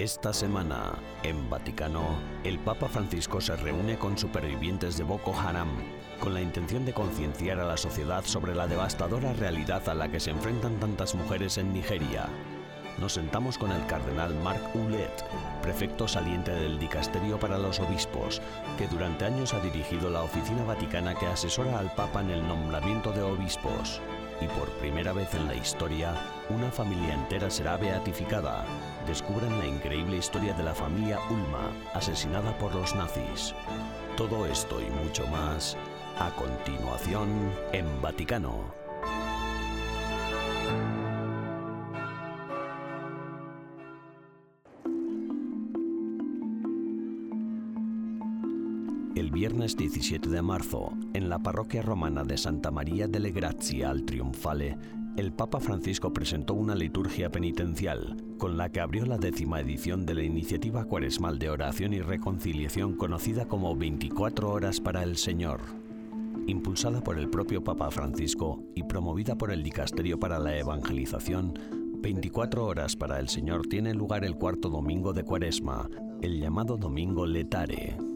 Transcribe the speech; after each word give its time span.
Esta 0.00 0.32
semana, 0.32 0.94
en 1.24 1.50
Vaticano, 1.50 2.16
el 2.42 2.58
Papa 2.58 2.88
Francisco 2.88 3.38
se 3.38 3.54
reúne 3.56 3.98
con 3.98 4.16
supervivientes 4.16 4.96
de 4.96 5.04
Boko 5.04 5.38
Haram 5.38 5.68
con 6.20 6.32
la 6.32 6.40
intención 6.40 6.86
de 6.86 6.94
concienciar 6.94 7.60
a 7.60 7.66
la 7.66 7.76
sociedad 7.76 8.24
sobre 8.24 8.54
la 8.54 8.66
devastadora 8.66 9.34
realidad 9.34 9.86
a 9.90 9.94
la 9.94 10.10
que 10.10 10.18
se 10.18 10.30
enfrentan 10.30 10.80
tantas 10.80 11.14
mujeres 11.14 11.58
en 11.58 11.74
Nigeria. 11.74 12.30
Nos 12.98 13.12
sentamos 13.12 13.58
con 13.58 13.72
el 13.72 13.86
cardenal 13.88 14.34
Marc 14.36 14.74
Oulet, 14.74 15.22
prefecto 15.60 16.08
saliente 16.08 16.50
del 16.50 16.78
Dicasterio 16.78 17.38
para 17.38 17.58
los 17.58 17.78
Obispos, 17.78 18.40
que 18.78 18.88
durante 18.88 19.26
años 19.26 19.52
ha 19.52 19.60
dirigido 19.60 20.08
la 20.08 20.22
oficina 20.22 20.64
vaticana 20.64 21.14
que 21.14 21.26
asesora 21.26 21.78
al 21.78 21.94
Papa 21.94 22.22
en 22.22 22.30
el 22.30 22.48
nombramiento 22.48 23.12
de 23.12 23.20
obispos. 23.20 24.00
Y 24.40 24.46
por 24.46 24.68
primera 24.78 25.12
vez 25.12 25.34
en 25.34 25.46
la 25.46 25.54
historia, 25.54 26.14
una 26.48 26.70
familia 26.70 27.14
entera 27.14 27.50
será 27.50 27.76
beatificada. 27.76 28.64
Descubran 29.06 29.58
la 29.58 29.66
increíble 29.66 30.16
historia 30.16 30.54
de 30.54 30.62
la 30.62 30.74
familia 30.74 31.18
Ulma, 31.30 31.70
asesinada 31.94 32.56
por 32.58 32.74
los 32.74 32.94
nazis. 32.94 33.54
Todo 34.16 34.46
esto 34.46 34.80
y 34.80 34.90
mucho 35.04 35.26
más 35.26 35.76
a 36.18 36.30
continuación 36.36 37.52
en 37.72 38.00
Vaticano. 38.00 38.79
Viernes 49.60 49.76
17 49.76 50.30
de 50.30 50.40
marzo, 50.40 50.94
en 51.12 51.28
la 51.28 51.38
parroquia 51.38 51.82
romana 51.82 52.24
de 52.24 52.38
Santa 52.38 52.70
María 52.70 53.08
delle 53.08 53.30
Grazie 53.30 53.84
al 53.84 54.04
Triunfale, 54.04 54.78
el 55.18 55.34
Papa 55.34 55.60
Francisco 55.60 56.14
presentó 56.14 56.54
una 56.54 56.74
liturgia 56.74 57.30
penitencial 57.30 58.16
con 58.38 58.56
la 58.56 58.70
que 58.70 58.80
abrió 58.80 59.04
la 59.04 59.18
décima 59.18 59.60
edición 59.60 60.06
de 60.06 60.14
la 60.14 60.22
iniciativa 60.22 60.86
cuaresmal 60.86 61.38
de 61.38 61.50
oración 61.50 61.92
y 61.92 62.00
reconciliación 62.00 62.94
conocida 62.94 63.48
como 63.48 63.76
24 63.76 64.50
horas 64.50 64.80
para 64.80 65.02
el 65.02 65.18
Señor 65.18 65.60
impulsada 66.46 67.02
por 67.02 67.18
el 67.18 67.28
propio 67.28 67.62
Papa 67.62 67.90
Francisco 67.90 68.62
y 68.74 68.84
promovida 68.84 69.36
por 69.36 69.52
el 69.52 69.62
Dicasterio 69.62 70.18
para 70.18 70.38
la 70.38 70.56
Evangelización, 70.56 71.52
24 72.00 72.64
horas 72.64 72.96
para 72.96 73.20
el 73.20 73.28
Señor 73.28 73.66
tiene 73.66 73.92
lugar 73.92 74.24
el 74.24 74.36
cuarto 74.36 74.70
domingo 74.70 75.12
de 75.12 75.22
Cuaresma, 75.22 75.90
el 76.22 76.40
llamado 76.40 76.78
Domingo 76.78 77.26
Letare. 77.26 78.09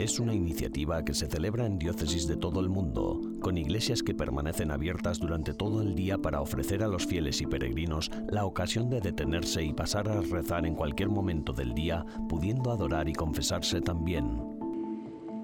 Es 0.00 0.18
una 0.18 0.32
iniciativa 0.32 1.04
que 1.04 1.12
se 1.12 1.26
celebra 1.26 1.66
en 1.66 1.78
diócesis 1.78 2.26
de 2.26 2.38
todo 2.38 2.60
el 2.60 2.70
mundo, 2.70 3.20
con 3.38 3.58
iglesias 3.58 4.02
que 4.02 4.14
permanecen 4.14 4.70
abiertas 4.70 5.18
durante 5.18 5.52
todo 5.52 5.82
el 5.82 5.94
día 5.94 6.16
para 6.16 6.40
ofrecer 6.40 6.82
a 6.82 6.88
los 6.88 7.06
fieles 7.06 7.42
y 7.42 7.46
peregrinos 7.46 8.10
la 8.30 8.46
ocasión 8.46 8.88
de 8.88 9.02
detenerse 9.02 9.62
y 9.62 9.74
pasar 9.74 10.08
a 10.08 10.22
rezar 10.22 10.64
en 10.64 10.74
cualquier 10.74 11.10
momento 11.10 11.52
del 11.52 11.74
día, 11.74 12.06
pudiendo 12.30 12.70
adorar 12.70 13.10
y 13.10 13.12
confesarse 13.12 13.82
también. 13.82 14.40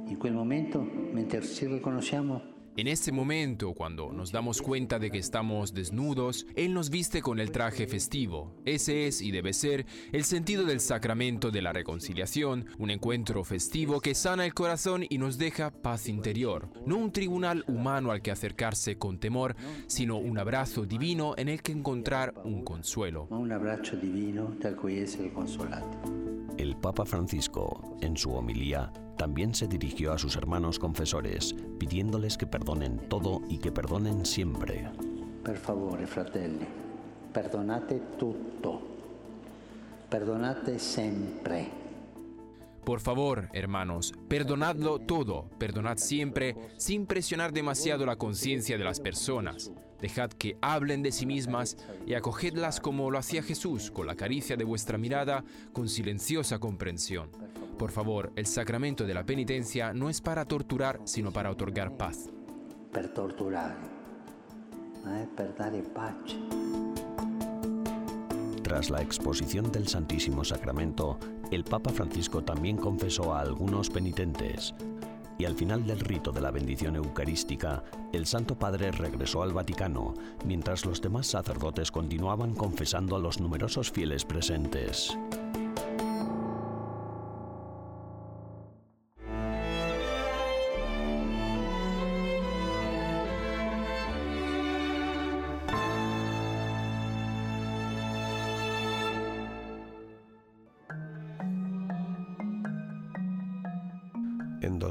En 0.08 0.16
quel 0.18 0.32
momento, 0.32 0.82
mentre 1.12 1.42
ci 1.42 1.66
riconosciamo, 1.66 2.55
En 2.76 2.88
este 2.88 3.10
momento, 3.10 3.72
cuando 3.72 4.12
nos 4.12 4.32
damos 4.32 4.60
cuenta 4.60 4.98
de 4.98 5.10
que 5.10 5.16
estamos 5.16 5.72
desnudos, 5.72 6.46
Él 6.56 6.74
nos 6.74 6.90
viste 6.90 7.22
con 7.22 7.40
el 7.40 7.50
traje 7.50 7.86
festivo. 7.86 8.54
Ese 8.66 9.06
es 9.06 9.22
y 9.22 9.30
debe 9.30 9.54
ser 9.54 9.86
el 10.12 10.24
sentido 10.24 10.64
del 10.64 10.80
sacramento 10.80 11.50
de 11.50 11.62
la 11.62 11.72
reconciliación, 11.72 12.66
un 12.78 12.90
encuentro 12.90 13.44
festivo 13.44 14.02
que 14.02 14.14
sana 14.14 14.44
el 14.44 14.52
corazón 14.52 15.06
y 15.08 15.16
nos 15.16 15.38
deja 15.38 15.70
paz 15.70 16.06
interior. 16.06 16.68
No 16.84 16.98
un 16.98 17.12
tribunal 17.12 17.64
humano 17.66 18.10
al 18.10 18.20
que 18.20 18.30
acercarse 18.30 18.98
con 18.98 19.18
temor, 19.18 19.56
sino 19.86 20.18
un 20.18 20.38
abrazo 20.38 20.84
divino 20.84 21.32
en 21.38 21.48
el 21.48 21.62
que 21.62 21.72
encontrar 21.72 22.34
un 22.44 22.62
consuelo. 22.62 23.26
un 23.30 23.52
abbraccio 23.52 23.96
divino 23.96 24.54
da 24.60 24.74
cui 24.74 24.98
essere 24.98 25.32
consolati. 25.32 26.25
El 26.58 26.74
Papa 26.76 27.04
Francisco, 27.04 27.96
en 28.00 28.16
su 28.16 28.32
homilía, 28.32 28.90
también 29.18 29.54
se 29.54 29.66
dirigió 29.66 30.12
a 30.12 30.18
sus 30.18 30.36
hermanos 30.36 30.78
confesores, 30.78 31.54
pidiéndoles 31.78 32.38
que 32.38 32.46
perdonen 32.46 32.98
todo 33.08 33.42
y 33.48 33.58
que 33.58 33.70
perdonen 33.70 34.24
siempre. 34.24 34.90
Per 35.44 35.56
favore, 35.56 36.06
fratelli, 36.06 36.66
perdonate 37.32 38.00
tutto. 38.18 38.80
Perdonate 40.08 40.78
sempre. 40.78 41.68
Por 42.84 43.00
favor, 43.00 43.48
hermanos, 43.52 44.14
perdonadlo 44.28 45.00
todo, 45.00 45.50
perdonad 45.58 45.98
siempre, 45.98 46.56
sin 46.76 47.06
presionar 47.06 47.52
demasiado 47.52 48.06
la 48.06 48.16
conciencia 48.16 48.78
de 48.78 48.84
las 48.84 49.00
personas. 49.00 49.72
Dejad 50.00 50.30
que 50.30 50.56
hablen 50.60 51.02
de 51.02 51.12
sí 51.12 51.26
mismas 51.26 51.76
y 52.06 52.14
acogedlas 52.14 52.80
como 52.80 53.10
lo 53.10 53.18
hacía 53.18 53.42
Jesús, 53.42 53.90
con 53.90 54.06
la 54.06 54.14
caricia 54.14 54.56
de 54.56 54.64
vuestra 54.64 54.98
mirada, 54.98 55.44
con 55.72 55.88
silenciosa 55.88 56.58
comprensión. 56.58 57.30
Por 57.78 57.90
favor, 57.90 58.32
el 58.36 58.46
sacramento 58.46 59.04
de 59.04 59.14
la 59.14 59.24
penitencia 59.24 59.92
no 59.92 60.08
es 60.08 60.20
para 60.20 60.44
torturar, 60.44 61.00
sino 61.04 61.32
para 61.32 61.50
otorgar 61.50 61.96
paz. 61.96 62.30
Per 62.92 63.12
torturare, 63.12 63.74
per 65.36 65.54
dare 65.54 65.82
pace. 65.82 66.36
Tras 68.62 68.90
la 68.90 69.00
exposición 69.00 69.70
del 69.70 69.86
Santísimo 69.86 70.44
Sacramento, 70.44 71.18
el 71.52 71.62
Papa 71.62 71.90
Francisco 71.90 72.42
también 72.42 72.76
confesó 72.76 73.32
a 73.32 73.40
algunos 73.40 73.90
penitentes. 73.90 74.74
Y 75.38 75.44
al 75.44 75.54
final 75.54 75.86
del 75.86 76.00
rito 76.00 76.32
de 76.32 76.40
la 76.40 76.50
bendición 76.50 76.96
eucarística, 76.96 77.82
el 78.12 78.26
Santo 78.26 78.58
Padre 78.58 78.90
regresó 78.90 79.42
al 79.42 79.52
Vaticano, 79.52 80.14
mientras 80.44 80.86
los 80.86 81.02
demás 81.02 81.26
sacerdotes 81.26 81.90
continuaban 81.90 82.54
confesando 82.54 83.16
a 83.16 83.18
los 83.18 83.40
numerosos 83.40 83.90
fieles 83.90 84.24
presentes. 84.24 85.16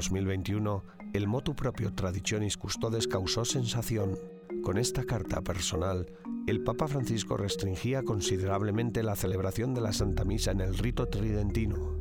2021, 0.06 0.84
el 1.14 1.26
motu 1.26 1.56
propio 1.56 1.92
Traditionis 1.92 2.56
Custodes 2.56 3.08
causó 3.08 3.44
sensación. 3.44 4.16
Con 4.62 4.78
esta 4.78 5.02
carta 5.02 5.42
personal, 5.42 6.06
el 6.46 6.62
Papa 6.62 6.86
Francisco 6.86 7.36
restringía 7.36 8.04
considerablemente 8.04 9.02
la 9.02 9.16
celebración 9.16 9.74
de 9.74 9.80
la 9.80 9.92
Santa 9.92 10.24
Misa 10.24 10.52
en 10.52 10.60
el 10.60 10.78
rito 10.78 11.06
tridentino. 11.06 11.96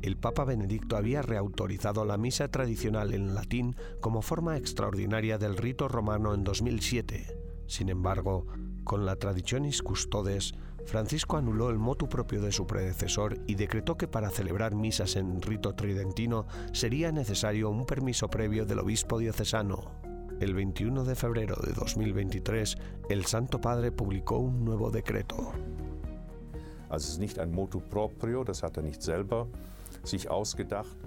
El 0.00 0.16
Papa 0.16 0.46
Benedicto 0.46 0.96
había 0.96 1.20
reautorizado 1.20 2.06
la 2.06 2.16
misa 2.16 2.48
tradicional 2.48 3.12
en 3.12 3.34
latín 3.34 3.76
como 4.00 4.22
forma 4.22 4.56
extraordinaria 4.56 5.36
del 5.36 5.58
rito 5.58 5.86
romano 5.86 6.32
en 6.32 6.44
2007. 6.44 7.26
Sin 7.66 7.90
embargo, 7.90 8.46
con 8.84 9.04
la 9.04 9.16
Traditionis 9.16 9.82
Custodes, 9.82 10.54
Francisco 10.86 11.36
anuló 11.36 11.70
el 11.70 11.78
motu 11.78 12.08
propio 12.08 12.40
de 12.40 12.52
su 12.52 12.66
predecesor 12.66 13.38
y 13.46 13.54
decretó 13.54 13.96
que 13.96 14.08
para 14.08 14.30
celebrar 14.30 14.74
misas 14.74 15.16
en 15.16 15.40
rito 15.42 15.74
tridentino 15.74 16.46
sería 16.72 17.12
necesario 17.12 17.70
un 17.70 17.86
permiso 17.86 18.28
previo 18.28 18.66
del 18.66 18.80
obispo 18.80 19.18
diocesano. 19.18 19.90
El 20.40 20.54
21 20.54 21.04
de 21.04 21.14
febrero 21.14 21.56
de 21.64 21.72
2023, 21.72 22.78
el 23.10 23.26
Santo 23.26 23.60
Padre 23.60 23.92
publicó 23.92 24.38
un 24.38 24.64
nuevo 24.64 24.90
decreto. 24.90 25.52
Also 26.88 27.12
es 27.12 27.18
nicht 27.18 27.38
ein 27.38 27.52
Motu 27.52 27.80
proprio, 27.80 28.42
das 28.42 28.62
hat 28.62 28.76
er 28.76 28.82
nicht 28.82 29.00
selber. 29.00 29.46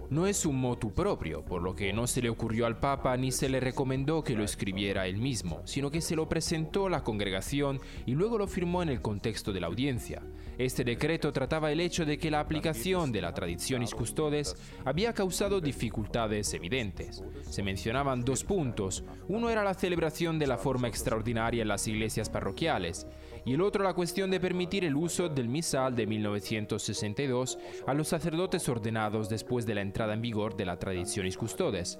No 0.09 0.27
es 0.27 0.45
un 0.45 0.59
motu 0.59 0.93
propio, 0.93 1.43
por 1.43 1.61
lo 1.61 1.75
que 1.75 1.93
no 1.93 2.07
se 2.07 2.21
le 2.21 2.29
ocurrió 2.29 2.65
al 2.65 2.79
Papa 2.79 3.17
ni 3.17 3.31
se 3.31 3.49
le 3.49 3.59
recomendó 3.59 4.23
que 4.23 4.35
lo 4.35 4.43
escribiera 4.43 5.07
él 5.07 5.17
mismo, 5.17 5.61
sino 5.65 5.91
que 5.91 6.01
se 6.01 6.15
lo 6.15 6.29
presentó 6.29 6.87
a 6.87 6.89
la 6.89 7.03
congregación 7.03 7.79
y 8.05 8.13
luego 8.13 8.37
lo 8.37 8.47
firmó 8.47 8.83
en 8.83 8.89
el 8.89 9.01
contexto 9.01 9.53
de 9.53 9.61
la 9.61 9.67
audiencia. 9.67 10.21
Este 10.57 10.83
decreto 10.83 11.33
trataba 11.33 11.71
el 11.71 11.79
hecho 11.79 12.05
de 12.05 12.17
que 12.17 12.29
la 12.29 12.39
aplicación 12.39 13.11
de 13.11 13.21
la 13.21 13.33
Traditionis 13.33 13.95
Custodes 13.95 14.55
había 14.85 15.11
causado 15.13 15.59
dificultades 15.59 16.53
evidentes. 16.53 17.23
Se 17.50 17.63
mencionaban 17.63 18.23
dos 18.23 18.44
puntos. 18.44 19.03
Uno 19.27 19.50
era 19.50 19.63
la 19.63 19.73
celebración 19.73 20.38
de 20.38 20.47
la 20.47 20.57
forma 20.57 20.88
extraordinaria 20.88 21.63
en 21.63 21.67
las 21.67 21.88
iglesias 21.88 22.29
parroquiales 22.29 23.07
y 23.45 23.53
el 23.53 23.61
otro 23.61 23.83
la 23.83 23.94
cuestión 23.94 24.31
de 24.31 24.39
permitir 24.39 24.85
el 24.85 24.95
uso 24.95 25.27
del 25.27 25.50
misal 25.50 25.95
de 25.95 26.07
1962 26.07 27.57
a 27.88 27.94
los 27.94 28.07
sacerdotes 28.07 28.69
ordenados 28.69 29.29
después 29.29 29.65
de 29.65 29.75
la 29.75 29.81
entrada 29.81 30.13
en 30.13 30.21
vigor 30.21 30.55
de 30.55 30.65
la 30.65 30.77
Traditionis 30.77 31.38
Custodes. 31.38 32.00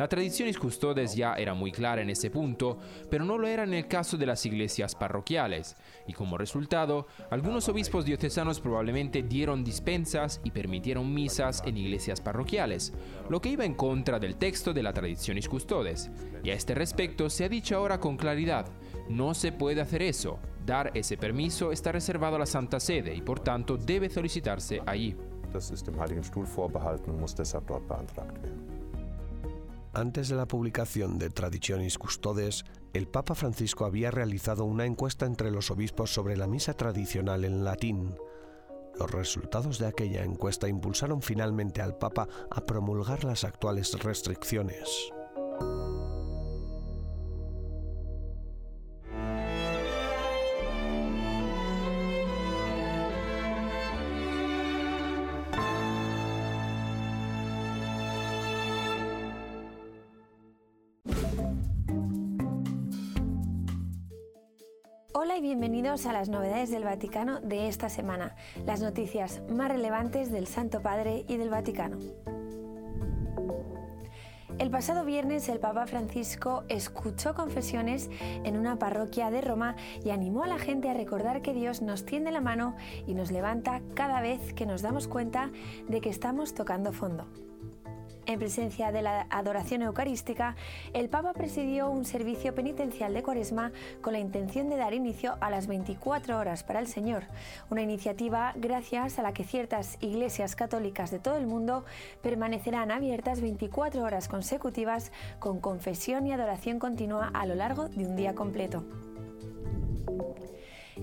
La 0.00 0.08
Traditionis 0.08 0.58
Custodes 0.58 1.14
ya 1.14 1.34
era 1.34 1.52
muy 1.52 1.72
clara 1.72 2.00
en 2.00 2.08
ese 2.08 2.30
punto, 2.30 2.78
pero 3.10 3.22
no 3.22 3.36
lo 3.36 3.46
era 3.46 3.64
en 3.64 3.74
el 3.74 3.86
caso 3.86 4.16
de 4.16 4.24
las 4.24 4.46
iglesias 4.46 4.94
parroquiales, 4.94 5.76
y 6.06 6.14
como 6.14 6.38
resultado, 6.38 7.06
algunos 7.28 7.68
obispos 7.68 8.06
diocesanos 8.06 8.60
probablemente 8.60 9.22
dieron 9.22 9.62
dispensas 9.62 10.40
y 10.42 10.52
permitieron 10.52 11.12
misas 11.12 11.62
en 11.66 11.76
iglesias 11.76 12.22
parroquiales, 12.22 12.94
lo 13.28 13.42
que 13.42 13.50
iba 13.50 13.66
en 13.66 13.74
contra 13.74 14.18
del 14.18 14.36
texto 14.36 14.72
de 14.72 14.82
la 14.82 14.94
Traditionis 14.94 15.50
Custodes. 15.50 16.10
Y 16.42 16.48
a 16.48 16.54
este 16.54 16.74
respecto 16.74 17.28
se 17.28 17.44
ha 17.44 17.50
dicho 17.50 17.76
ahora 17.76 18.00
con 18.00 18.16
claridad, 18.16 18.64
No 19.10 19.34
se 19.34 19.52
puede 19.52 19.82
hacer 19.82 20.00
eso. 20.00 20.38
Dar 20.64 20.92
ese 20.94 21.18
permiso 21.18 21.72
está 21.72 21.92
reservado 21.92 22.36
a 22.36 22.38
la 22.38 22.46
Santa 22.46 22.80
Sede 22.80 23.14
y 23.14 23.20
por 23.20 23.40
tanto 23.40 23.76
debe 23.76 24.08
solicitarse 24.08 24.80
allí. 24.86 25.14
Das 25.52 25.70
ist 25.70 25.84
dem 25.84 26.00
Heiligen 26.00 26.24
Stuhl 26.24 26.46
vorbehalten 26.46 27.20
muss 27.20 27.34
deshalb 27.34 27.66
dort 27.66 27.86
beantragt. 27.86 28.38
Antes 29.92 30.28
de 30.28 30.36
la 30.36 30.46
publicación 30.46 31.18
de 31.18 31.30
Traditionis 31.30 31.98
Custodes, 31.98 32.64
el 32.92 33.08
Papa 33.08 33.34
Francisco 33.34 33.84
había 33.84 34.12
realizado 34.12 34.64
una 34.64 34.84
encuesta 34.86 35.26
entre 35.26 35.50
los 35.50 35.72
obispos 35.72 36.14
sobre 36.14 36.36
la 36.36 36.46
misa 36.46 36.74
tradicional 36.74 37.44
en 37.44 37.64
latín. 37.64 38.14
Los 38.96 39.10
resultados 39.10 39.80
de 39.80 39.88
aquella 39.88 40.22
encuesta 40.22 40.68
impulsaron 40.68 41.22
finalmente 41.22 41.82
al 41.82 41.98
Papa 41.98 42.28
a 42.50 42.60
promulgar 42.66 43.24
las 43.24 43.42
actuales 43.42 43.92
restricciones. 43.98 45.10
A 66.06 66.12
las 66.12 66.28
novedades 66.28 66.70
del 66.70 66.84
Vaticano 66.84 67.40
de 67.40 67.68
esta 67.68 67.88
semana, 67.88 68.34
las 68.64 68.80
noticias 68.80 69.42
más 69.50 69.68
relevantes 69.68 70.32
del 70.32 70.46
Santo 70.46 70.80
Padre 70.80 71.24
y 71.28 71.36
del 71.36 71.50
Vaticano. 71.50 71.98
El 74.58 74.70
pasado 74.70 75.04
viernes 75.04 75.48
el 75.48 75.58
Papa 75.58 75.86
Francisco 75.86 76.64
escuchó 76.68 77.34
confesiones 77.34 78.10
en 78.44 78.56
una 78.56 78.78
parroquia 78.78 79.30
de 79.30 79.42
Roma 79.42 79.76
y 80.04 80.10
animó 80.10 80.44
a 80.44 80.48
la 80.48 80.58
gente 80.58 80.88
a 80.88 80.94
recordar 80.94 81.42
que 81.42 81.54
Dios 81.54 81.82
nos 81.82 82.06
tiende 82.06 82.30
la 82.30 82.40
mano 82.40 82.76
y 83.06 83.14
nos 83.14 83.30
levanta 83.30 83.82
cada 83.94 84.20
vez 84.20 84.54
que 84.54 84.66
nos 84.66 84.82
damos 84.82 85.06
cuenta 85.06 85.50
de 85.88 86.00
que 86.00 86.08
estamos 86.08 86.54
tocando 86.54 86.92
fondo. 86.92 87.26
En 88.30 88.38
presencia 88.38 88.92
de 88.92 89.02
la 89.02 89.26
adoración 89.28 89.82
eucarística, 89.82 90.54
el 90.92 91.08
Papa 91.08 91.32
presidió 91.32 91.90
un 91.90 92.04
servicio 92.04 92.54
penitencial 92.54 93.12
de 93.12 93.24
Cuaresma 93.24 93.72
con 94.02 94.12
la 94.12 94.20
intención 94.20 94.70
de 94.70 94.76
dar 94.76 94.94
inicio 94.94 95.36
a 95.40 95.50
las 95.50 95.66
24 95.66 96.38
horas 96.38 96.62
para 96.62 96.78
el 96.78 96.86
Señor, 96.86 97.24
una 97.70 97.82
iniciativa 97.82 98.52
gracias 98.54 99.18
a 99.18 99.22
la 99.22 99.32
que 99.32 99.42
ciertas 99.42 99.98
iglesias 100.00 100.54
católicas 100.54 101.10
de 101.10 101.18
todo 101.18 101.38
el 101.38 101.48
mundo 101.48 101.84
permanecerán 102.22 102.92
abiertas 102.92 103.40
24 103.40 104.04
horas 104.04 104.28
consecutivas 104.28 105.10
con 105.40 105.58
confesión 105.58 106.24
y 106.28 106.32
adoración 106.32 106.78
continua 106.78 107.32
a 107.34 107.46
lo 107.46 107.56
largo 107.56 107.88
de 107.88 108.06
un 108.06 108.14
día 108.14 108.36
completo. 108.36 108.84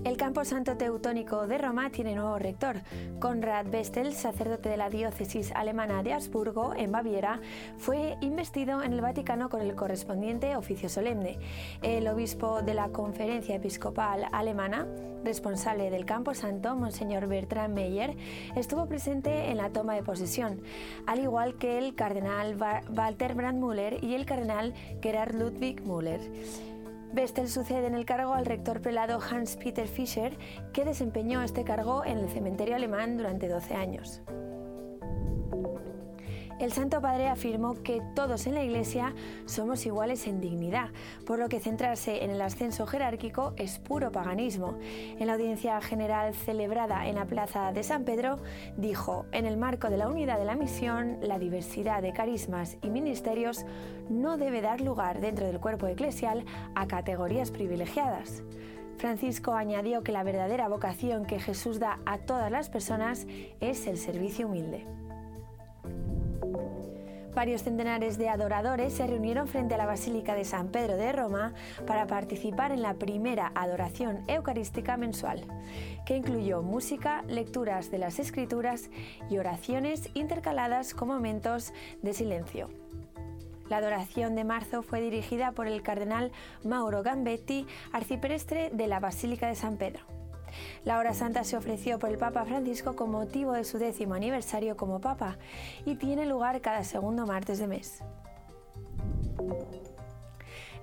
El 0.04 0.16
Campo 0.16 0.44
Santo 0.44 0.76
Teutónico 0.76 1.46
de 1.46 1.58
Roma 1.58 1.90
tiene 1.90 2.14
nuevo 2.14 2.38
rector. 2.38 2.82
Konrad 3.20 3.66
Bestel, 3.66 4.12
sacerdote 4.12 4.68
de 4.68 4.76
la 4.76 4.90
diócesis 4.90 5.50
alemana 5.52 6.02
de 6.02 6.12
Habsburgo, 6.12 6.74
en 6.76 6.92
Baviera, 6.92 7.40
fue 7.78 8.16
investido 8.20 8.82
en 8.82 8.92
el 8.92 9.00
Vaticano 9.00 9.48
con 9.48 9.60
el 9.60 9.74
correspondiente 9.74 10.56
oficio 10.56 10.88
solemne. 10.88 11.38
El 11.82 12.06
obispo 12.08 12.62
de 12.62 12.74
la 12.74 12.90
Conferencia 12.90 13.56
Episcopal 13.56 14.26
Alemana, 14.30 14.86
responsable 15.24 15.90
del 15.90 16.04
Campo 16.04 16.34
Santo, 16.34 16.76
Monseñor 16.76 17.26
Bertrand 17.26 17.74
Meyer, 17.74 18.16
estuvo 18.56 18.86
presente 18.86 19.50
en 19.50 19.56
la 19.56 19.70
toma 19.70 19.94
de 19.94 20.02
posesión, 20.02 20.60
al 21.06 21.20
igual 21.20 21.56
que 21.56 21.78
el 21.78 21.94
cardenal 21.94 22.56
Walter 22.94 23.34
Brandmüller 23.34 24.02
y 24.04 24.14
el 24.14 24.26
cardenal 24.26 24.74
Gerhard 25.02 25.34
Ludwig 25.34 25.82
Müller. 25.82 26.20
Bestel 27.12 27.48
sucede 27.48 27.86
en 27.86 27.94
el 27.94 28.04
cargo 28.04 28.34
al 28.34 28.46
rector 28.46 28.80
prelado 28.80 29.18
Hans-Peter 29.20 29.88
Fischer, 29.88 30.36
que 30.72 30.84
desempeñó 30.84 31.42
este 31.42 31.64
cargo 31.64 32.04
en 32.04 32.18
el 32.18 32.28
cementerio 32.28 32.76
alemán 32.76 33.16
durante 33.16 33.48
12 33.48 33.74
años. 33.74 34.22
El 36.58 36.72
Santo 36.72 37.00
Padre 37.00 37.28
afirmó 37.28 37.74
que 37.84 38.02
todos 38.16 38.48
en 38.48 38.54
la 38.54 38.64
Iglesia 38.64 39.14
somos 39.46 39.86
iguales 39.86 40.26
en 40.26 40.40
dignidad, 40.40 40.88
por 41.24 41.38
lo 41.38 41.48
que 41.48 41.60
centrarse 41.60 42.24
en 42.24 42.30
el 42.30 42.42
ascenso 42.42 42.84
jerárquico 42.84 43.52
es 43.56 43.78
puro 43.78 44.10
paganismo. 44.10 44.76
En 45.20 45.28
la 45.28 45.34
audiencia 45.34 45.80
general 45.80 46.34
celebrada 46.34 47.06
en 47.06 47.14
la 47.14 47.26
Plaza 47.26 47.72
de 47.72 47.84
San 47.84 48.04
Pedro, 48.04 48.40
dijo, 48.76 49.26
en 49.30 49.46
el 49.46 49.56
marco 49.56 49.88
de 49.88 49.98
la 49.98 50.08
unidad 50.08 50.36
de 50.36 50.46
la 50.46 50.56
misión, 50.56 51.18
la 51.22 51.38
diversidad 51.38 52.02
de 52.02 52.12
carismas 52.12 52.76
y 52.82 52.90
ministerios 52.90 53.64
no 54.10 54.36
debe 54.36 54.60
dar 54.60 54.80
lugar 54.80 55.20
dentro 55.20 55.46
del 55.46 55.60
cuerpo 55.60 55.86
eclesial 55.86 56.44
a 56.74 56.88
categorías 56.88 57.52
privilegiadas. 57.52 58.42
Francisco 58.96 59.54
añadió 59.54 60.02
que 60.02 60.10
la 60.10 60.24
verdadera 60.24 60.66
vocación 60.66 61.24
que 61.24 61.38
Jesús 61.38 61.78
da 61.78 62.00
a 62.04 62.18
todas 62.18 62.50
las 62.50 62.68
personas 62.68 63.28
es 63.60 63.86
el 63.86 63.96
servicio 63.96 64.48
humilde. 64.48 64.97
Varios 67.34 67.62
centenares 67.62 68.18
de 68.18 68.28
adoradores 68.28 68.92
se 68.92 69.06
reunieron 69.06 69.46
frente 69.46 69.74
a 69.74 69.78
la 69.78 69.86
Basílica 69.86 70.34
de 70.34 70.44
San 70.44 70.68
Pedro 70.68 70.96
de 70.96 71.12
Roma 71.12 71.52
para 71.86 72.06
participar 72.06 72.72
en 72.72 72.82
la 72.82 72.94
primera 72.94 73.52
adoración 73.54 74.24
eucarística 74.26 74.96
mensual, 74.96 75.44
que 76.04 76.16
incluyó 76.16 76.62
música, 76.62 77.22
lecturas 77.28 77.90
de 77.90 77.98
las 77.98 78.18
escrituras 78.18 78.90
y 79.30 79.38
oraciones 79.38 80.10
intercaladas 80.14 80.94
con 80.94 81.08
momentos 81.08 81.72
de 82.02 82.12
silencio. 82.12 82.68
La 83.68 83.76
adoración 83.76 84.34
de 84.34 84.44
marzo 84.44 84.82
fue 84.82 85.00
dirigida 85.00 85.52
por 85.52 85.66
el 85.66 85.82
cardenal 85.82 86.32
Mauro 86.64 87.02
Gambetti, 87.02 87.66
arciprestre 87.92 88.70
de 88.70 88.86
la 88.86 88.98
Basílica 88.98 89.46
de 89.46 89.54
San 89.54 89.76
Pedro. 89.76 90.17
La 90.84 90.98
hora 90.98 91.14
santa 91.14 91.44
se 91.44 91.56
ofreció 91.56 91.98
por 91.98 92.10
el 92.10 92.18
Papa 92.18 92.44
Francisco 92.44 92.96
con 92.96 93.10
motivo 93.10 93.52
de 93.52 93.64
su 93.64 93.78
décimo 93.78 94.14
aniversario 94.14 94.76
como 94.76 95.00
Papa 95.00 95.38
y 95.84 95.96
tiene 95.96 96.26
lugar 96.26 96.60
cada 96.60 96.84
segundo 96.84 97.26
martes 97.26 97.58
de 97.58 97.66
mes. 97.66 98.02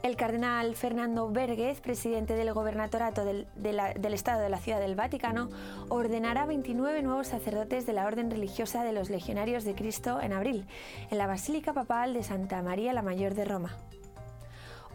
El 0.06 0.18
cardenal 0.18 0.76
Fernando 0.76 1.32
Verguez, 1.32 1.82
presidente 1.82 2.36
del 2.36 2.54
gobernatorato 2.54 3.26
del, 3.26 3.48
del, 3.56 4.14
Estado 4.14 4.42
de 4.42 4.50
la 4.50 4.60
Ciudad 4.60 4.80
del 4.80 4.94
Vaticano, 4.94 5.50
ordenará 5.90 6.46
29 6.46 7.02
nuevos 7.02 7.26
sacerdotes 7.26 7.88
de 7.88 7.94
la 7.94 8.06
Orden 8.06 8.30
Religiosa 8.30 8.84
de 8.84 8.94
los 8.94 9.10
Legionarios 9.10 9.64
de 9.64 9.74
Cristo 9.74 10.22
en 10.22 10.34
abril, 10.34 10.68
en 11.10 11.18
la 11.18 11.26
Basílica 11.26 11.74
Papal 11.74 12.14
de 12.14 12.22
Santa 12.22 12.62
María 12.62 12.94
la 12.94 13.02
Mayor 13.02 13.34
de 13.34 13.46
Roma. 13.46 13.76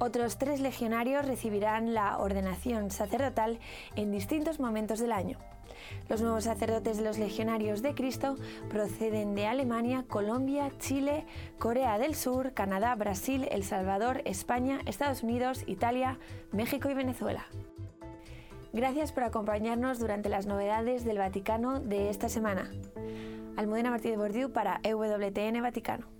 Otros 0.02 0.38
tres 0.38 0.60
legionarios 0.60 1.26
recibirán 1.26 1.92
la 1.92 2.16
ordenación 2.16 2.90
sacerdotal 2.90 3.58
en 3.96 4.10
distintos 4.10 4.58
momentos 4.58 4.98
del 4.98 5.12
año. 5.12 5.36
Los 6.08 6.22
nuevos 6.22 6.44
sacerdotes 6.44 6.96
de 6.96 7.04
los 7.04 7.18
legionarios 7.18 7.82
de 7.82 7.94
Cristo 7.94 8.36
proceden 8.70 9.34
de 9.34 9.46
Alemania, 9.46 10.06
Colombia, 10.08 10.72
Chile, 10.78 11.26
Corea 11.58 11.98
del 11.98 12.14
Sur, 12.14 12.54
Canadá, 12.54 12.94
Brasil, 12.94 13.46
El 13.50 13.62
Salvador, 13.62 14.22
España, 14.24 14.80
Estados 14.86 15.22
Unidos, 15.22 15.64
Italia, 15.66 16.18
México 16.50 16.88
y 16.88 16.94
Venezuela. 16.94 17.44
Gracias 18.72 19.12
por 19.12 19.24
acompañarnos 19.24 19.98
durante 19.98 20.30
las 20.30 20.46
novedades 20.46 21.04
del 21.04 21.18
Vaticano 21.18 21.78
de 21.78 22.08
esta 22.08 22.30
semana. 22.30 22.70
Almudena 23.58 23.90
Martí 23.90 24.08
de 24.08 24.16
Bordiú 24.16 24.50
para 24.50 24.80
EWTN 24.82 25.60
Vaticano. 25.60 26.19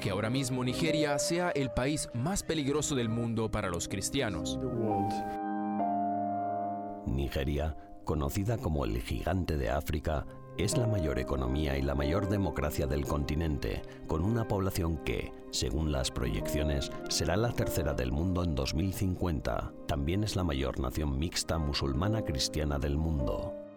Que 0.00 0.10
ahora 0.10 0.30
mismo 0.30 0.62
Nigeria 0.62 1.18
sea 1.18 1.50
el 1.50 1.70
país 1.70 2.08
más 2.14 2.44
peligroso 2.44 2.94
del 2.94 3.08
mundo 3.08 3.50
para 3.50 3.68
los 3.68 3.88
cristianos. 3.88 4.58
Nigeria, 7.06 7.76
conocida 8.04 8.58
como 8.58 8.84
el 8.84 9.00
gigante 9.00 9.56
de 9.56 9.70
África, 9.70 10.24
es 10.56 10.76
la 10.76 10.86
mayor 10.86 11.18
economía 11.18 11.76
y 11.76 11.82
la 11.82 11.94
mayor 11.94 12.28
democracia 12.28 12.86
del 12.86 13.04
continente, 13.06 13.82
con 14.06 14.24
una 14.24 14.46
población 14.46 14.98
que, 14.98 15.32
según 15.50 15.90
las 15.90 16.10
proyecciones, 16.10 16.90
será 17.08 17.36
la 17.36 17.52
tercera 17.52 17.92
del 17.92 18.12
mundo 18.12 18.44
en 18.44 18.54
2050. 18.54 19.72
También 19.86 20.22
es 20.22 20.36
la 20.36 20.44
mayor 20.44 20.78
nación 20.78 21.18
mixta 21.18 21.58
musulmana 21.58 22.22
cristiana 22.24 22.78
del 22.78 22.96
mundo. 22.96 23.67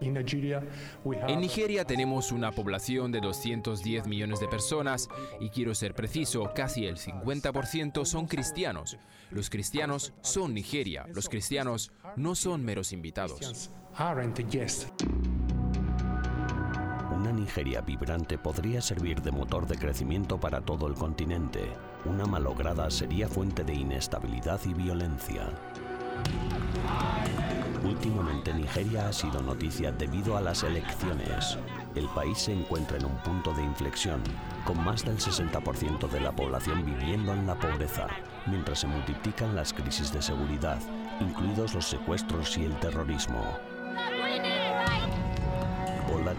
En 0.00 1.40
Nigeria 1.40 1.84
tenemos 1.84 2.32
una 2.32 2.52
población 2.52 3.10
de 3.12 3.20
210 3.20 4.06
millones 4.06 4.40
de 4.40 4.48
personas 4.48 5.08
y 5.40 5.50
quiero 5.50 5.74
ser 5.74 5.94
preciso, 5.94 6.52
casi 6.54 6.86
el 6.86 6.96
50% 6.96 8.04
son 8.04 8.26
cristianos. 8.26 8.96
Los 9.30 9.50
cristianos 9.50 10.12
son 10.22 10.54
Nigeria, 10.54 11.06
los 11.12 11.28
cristianos 11.28 11.92
no 12.16 12.34
son 12.34 12.64
meros 12.64 12.92
invitados. 12.92 13.70
Una 17.14 17.32
Nigeria 17.32 17.80
vibrante 17.80 18.38
podría 18.38 18.80
servir 18.80 19.20
de 19.22 19.32
motor 19.32 19.66
de 19.66 19.76
crecimiento 19.76 20.38
para 20.38 20.60
todo 20.60 20.86
el 20.86 20.94
continente. 20.94 21.72
Una 22.04 22.26
malograda 22.26 22.90
sería 22.90 23.26
fuente 23.26 23.64
de 23.64 23.74
inestabilidad 23.74 24.60
y 24.64 24.72
violencia. 24.72 25.48
Últimamente 27.84 28.52
Nigeria 28.52 29.08
ha 29.08 29.12
sido 29.12 29.40
noticia 29.40 29.92
debido 29.92 30.36
a 30.36 30.40
las 30.40 30.62
elecciones. 30.62 31.58
El 31.94 32.06
país 32.08 32.38
se 32.38 32.52
encuentra 32.52 32.96
en 32.96 33.06
un 33.06 33.16
punto 33.18 33.52
de 33.54 33.62
inflexión, 33.62 34.22
con 34.64 34.84
más 34.84 35.04
del 35.04 35.18
60% 35.18 36.08
de 36.08 36.20
la 36.20 36.32
población 36.32 36.84
viviendo 36.84 37.32
en 37.32 37.46
la 37.46 37.58
pobreza, 37.58 38.06
mientras 38.46 38.80
se 38.80 38.86
multiplican 38.86 39.56
las 39.56 39.72
crisis 39.72 40.12
de 40.12 40.22
seguridad, 40.22 40.78
incluidos 41.20 41.74
los 41.74 41.86
secuestros 41.86 42.56
y 42.58 42.64
el 42.64 42.78
terrorismo. 42.78 43.42
Bola 46.08 46.34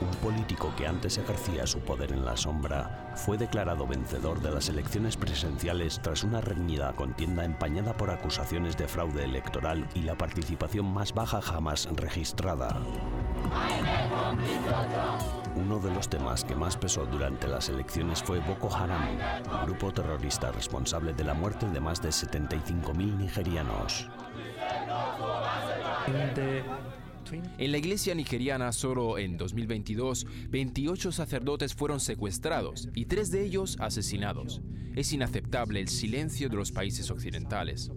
un 0.00 0.10
político 0.16 0.72
que 0.76 0.86
antes 0.86 1.18
ejercía 1.18 1.66
su 1.66 1.80
poder 1.80 2.12
en 2.12 2.24
la 2.24 2.36
sombra, 2.36 3.12
fue 3.14 3.38
declarado 3.38 3.86
vencedor 3.86 4.40
de 4.40 4.50
las 4.50 4.68
elecciones 4.68 5.16
presidenciales 5.16 6.00
tras 6.02 6.24
una 6.24 6.40
reñida 6.40 6.92
contienda 6.94 7.44
empañada 7.44 7.96
por 7.96 8.10
acusaciones 8.10 8.76
de 8.76 8.88
fraude 8.88 9.24
electoral 9.24 9.88
y 9.94 10.02
la 10.02 10.16
participación 10.16 10.86
más 10.92 11.12
baja 11.14 11.40
jamás 11.40 11.88
registrada. 11.94 12.76
Uno 15.56 15.78
de 15.78 15.90
los 15.92 16.08
temas 16.08 16.44
que 16.44 16.56
más 16.56 16.76
pesó 16.76 17.06
durante 17.06 17.46
las 17.46 17.68
elecciones 17.68 18.22
fue 18.22 18.40
Boko 18.40 18.74
Haram, 18.74 19.18
grupo 19.64 19.92
terrorista 19.92 20.50
responsable 20.50 21.12
de 21.14 21.24
la 21.24 21.34
muerte 21.34 21.66
de 21.68 21.80
más 21.80 22.02
de 22.02 22.08
75.000 22.08 23.16
nigerianos. 23.16 24.08
En 27.58 27.72
la 27.72 27.78
iglesia 27.78 28.14
nigeriana 28.14 28.72
solo 28.72 29.18
en 29.18 29.36
2022, 29.36 30.26
28 30.50 31.12
sacerdotes 31.12 31.74
fueron 31.74 32.00
secuestrados 32.00 32.88
y 32.94 33.06
tres 33.06 33.30
de 33.30 33.44
ellos 33.44 33.76
asesinados. 33.80 34.60
Es 34.94 35.12
inaceptable 35.12 35.80
el 35.80 35.88
silencio 35.88 36.48
de 36.48 36.56
los 36.56 36.70
países 36.70 37.10
occidentales. 37.10 37.90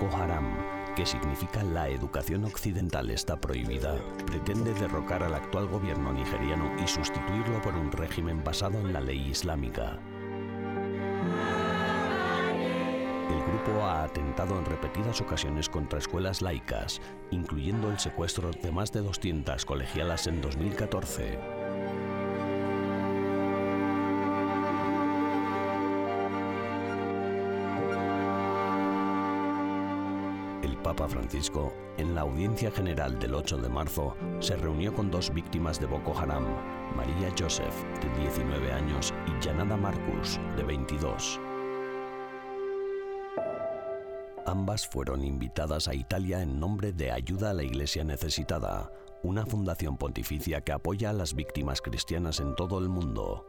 Boko 0.00 0.16
Haram, 0.16 0.56
que 0.96 1.04
significa 1.04 1.62
la 1.62 1.88
educación 1.88 2.44
occidental 2.44 3.10
está 3.10 3.38
prohibida, 3.38 3.96
pretende 4.26 4.72
derrocar 4.72 5.22
al 5.22 5.34
actual 5.34 5.66
gobierno 5.66 6.12
nigeriano 6.12 6.70
y 6.82 6.88
sustituirlo 6.88 7.60
por 7.60 7.74
un 7.74 7.92
régimen 7.92 8.42
basado 8.42 8.78
en 8.78 8.94
la 8.94 9.00
ley 9.00 9.28
islámica. 9.28 9.98
El 13.28 13.42
grupo 13.44 13.84
ha 13.84 14.04
atentado 14.04 14.58
en 14.58 14.64
repetidas 14.64 15.20
ocasiones 15.20 15.68
contra 15.68 15.98
escuelas 15.98 16.40
laicas, 16.40 17.02
incluyendo 17.30 17.90
el 17.90 17.98
secuestro 17.98 18.52
de 18.52 18.72
más 18.72 18.92
de 18.92 19.02
200 19.02 19.66
colegialas 19.66 20.26
en 20.26 20.40
2014. 20.40 21.59
Francisco, 31.08 31.72
en 31.98 32.14
la 32.14 32.22
audiencia 32.22 32.70
general 32.70 33.18
del 33.18 33.34
8 33.34 33.58
de 33.58 33.68
marzo, 33.68 34.16
se 34.40 34.56
reunió 34.56 34.94
con 34.94 35.10
dos 35.10 35.32
víctimas 35.32 35.80
de 35.80 35.86
Boko 35.86 36.18
Haram, 36.18 36.44
María 36.96 37.32
Joseph, 37.38 37.74
de 38.02 38.22
19 38.22 38.72
años, 38.72 39.14
y 39.26 39.44
Janada 39.44 39.76
Marcus, 39.76 40.38
de 40.56 40.62
22. 40.62 41.40
Ambas 44.46 44.88
fueron 44.88 45.24
invitadas 45.24 45.86
a 45.86 45.94
Italia 45.94 46.42
en 46.42 46.58
nombre 46.58 46.92
de 46.92 47.12
Ayuda 47.12 47.50
a 47.50 47.54
la 47.54 47.62
Iglesia 47.62 48.04
Necesitada, 48.04 48.90
una 49.22 49.44
fundación 49.44 49.96
pontificia 49.96 50.62
que 50.62 50.72
apoya 50.72 51.10
a 51.10 51.12
las 51.12 51.34
víctimas 51.34 51.80
cristianas 51.80 52.40
en 52.40 52.54
todo 52.56 52.78
el 52.78 52.88
mundo. 52.88 53.46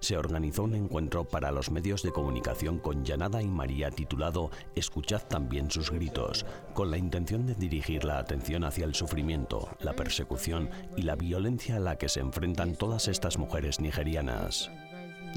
Se 0.00 0.16
organizó 0.16 0.64
un 0.64 0.74
encuentro 0.74 1.24
para 1.24 1.52
los 1.52 1.70
medios 1.70 2.02
de 2.02 2.10
comunicación 2.10 2.78
con 2.78 3.04
Yanada 3.04 3.42
y 3.42 3.48
María 3.48 3.90
titulado 3.90 4.50
Escuchad 4.74 5.22
también 5.28 5.70
sus 5.70 5.90
gritos, 5.90 6.46
con 6.72 6.90
la 6.90 6.96
intención 6.96 7.46
de 7.46 7.54
dirigir 7.54 8.04
la 8.04 8.18
atención 8.18 8.64
hacia 8.64 8.86
el 8.86 8.94
sufrimiento, 8.94 9.68
la 9.80 9.94
persecución 9.94 10.70
y 10.96 11.02
la 11.02 11.16
violencia 11.16 11.76
a 11.76 11.80
la 11.80 11.96
que 11.96 12.08
se 12.08 12.20
enfrentan 12.20 12.76
todas 12.76 13.08
estas 13.08 13.36
mujeres 13.36 13.78
nigerianas. 13.78 14.70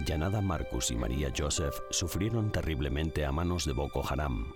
Yanada 0.05 0.41
Marcus 0.41 0.91
y 0.91 0.95
María 0.95 1.31
Joseph 1.37 1.75
sufrieron 1.89 2.51
terriblemente 2.51 3.25
a 3.25 3.31
manos 3.31 3.65
de 3.65 3.73
Boko 3.73 4.03
Haram. 4.07 4.53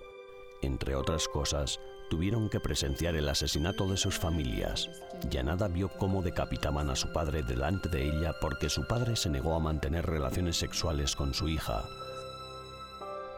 Entre 0.61 0.95
otras 0.95 1.27
cosas, 1.27 1.79
tuvieron 2.09 2.49
que 2.49 2.59
presenciar 2.59 3.15
el 3.15 3.29
asesinato 3.29 3.87
de 3.87 3.97
sus 3.97 4.17
familias. 4.17 4.89
Yanada 5.29 5.67
vio 5.67 5.89
cómo 5.89 6.21
decapitaban 6.21 6.89
a 6.89 6.95
su 6.95 7.11
padre 7.11 7.43
delante 7.43 7.89
de 7.89 8.03
ella 8.03 8.35
porque 8.39 8.69
su 8.69 8.85
padre 8.87 9.15
se 9.15 9.29
negó 9.29 9.55
a 9.55 9.59
mantener 9.59 10.05
relaciones 10.05 10.57
sexuales 10.57 11.15
con 11.15 11.33
su 11.33 11.47
hija. 11.49 11.83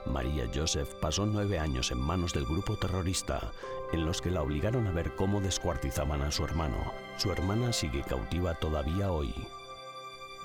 María 0.05 0.49
Joseph 0.53 0.93
pasó 1.01 1.25
nueve 1.25 1.59
años 1.59 1.91
en 1.91 1.99
manos 1.99 2.33
del 2.33 2.45
grupo 2.45 2.77
terrorista, 2.77 3.51
en 3.91 4.05
los 4.05 4.21
que 4.21 4.31
la 4.31 4.41
obligaron 4.41 4.87
a 4.87 4.91
ver 4.91 5.15
cómo 5.15 5.41
descuartizaban 5.41 6.21
a 6.21 6.31
su 6.31 6.43
hermano. 6.43 6.77
Su 7.17 7.31
hermana 7.31 7.73
sigue 7.73 8.03
cautiva 8.03 8.55
todavía 8.55 9.11
hoy. 9.11 9.33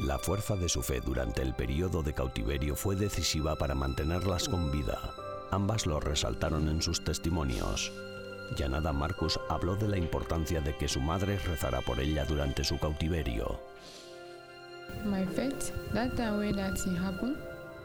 La 0.01 0.19
fuerza 0.19 0.57
de 0.57 0.69
su 0.69 0.83
fe 0.83 1.01
durante 1.01 1.41
el 1.41 1.55
periodo 1.55 2.03
de 2.03 2.15
cautiverio 2.15 2.75
fue 2.75 2.97
decisiva 2.97 3.55
para 3.57 3.75
mantenerlas 3.75 4.49
con 4.49 4.73
vida. 4.73 5.15
Ambas 5.51 5.87
lo 5.87 6.01
resaltaron 6.01 6.69
en 6.69 6.83
sus 6.83 7.05
testimonios. 7.05 7.93
Yanada 8.57 8.93
Marcus 8.93 9.39
habló 9.49 9.77
de 9.77 9.89
la 9.89 9.97
importancia 9.97 10.61
de 10.61 10.77
que 10.77 10.89
su 10.89 11.01
madre 11.01 11.39
rezara 11.39 11.81
por 11.81 12.01
ella 12.01 12.25
durante 12.25 12.65
su 12.65 12.79
cautiverio. 12.79 13.59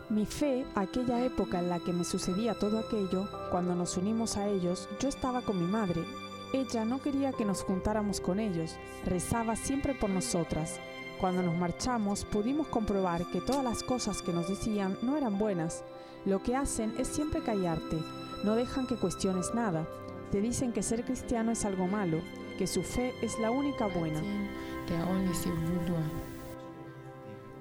Mi 0.10 0.25
fe, 0.25 0.66
aquella 0.75 1.24
época 1.24 1.60
en 1.60 1.70
la 1.70 1.80
que 1.80 1.94
me 1.94 2.04
sucedía 2.04 2.56
todo 2.56 2.80
aquello, 2.80 3.28
cuando 3.51 3.75
nos 3.75 3.96
unimos 3.98 4.38
a 4.38 4.48
ellos, 4.48 4.89
yo 5.00 5.08
estaba 5.08 5.42
con 5.42 5.60
mi 5.60 5.68
madre. 5.68 6.04
Ella 6.51 6.84
no 6.84 7.00
quería 7.00 7.32
que 7.32 7.46
nos 7.46 7.62
juntáramos 7.62 8.20
con 8.20 8.39
ellos, 8.39 8.75
rezaba 9.06 9.56
siempre 9.56 9.94
por 9.94 10.10
nosotras. 10.10 10.80
Cuando 11.20 11.44
nos 11.44 11.56
marchamos 11.56 12.25
pudimos 12.25 12.68
comprobar 12.68 13.25
que 13.28 13.42
todas 13.42 13.63
las 13.63 13.84
cosas 13.84 14.22
que 14.22 14.34
nos 14.34 14.48
decían 14.48 14.98
no 15.01 15.16
eran 15.16 15.38
buenas. 15.38 15.84
Lo 16.25 16.42
que 16.42 16.56
hacen 16.56 16.96
es 16.98 17.08
siempre 17.08 17.42
callarte, 17.42 17.98
no 18.44 18.56
dejan 18.56 18.88
que 18.88 18.96
cuestiones 18.96 19.54
nada. 19.54 19.86
Te 20.32 20.42
dicen 20.42 20.72
que 20.72 20.84
ser 20.84 21.04
cristiano 21.04 21.52
es 21.52 21.66
algo 21.66 21.88
malo, 21.88 22.22
que 22.58 22.68
su 22.68 22.84
fe 22.84 23.14
es 23.22 23.40
la 23.40 23.50
única 23.50 23.88
buena. 23.88 24.22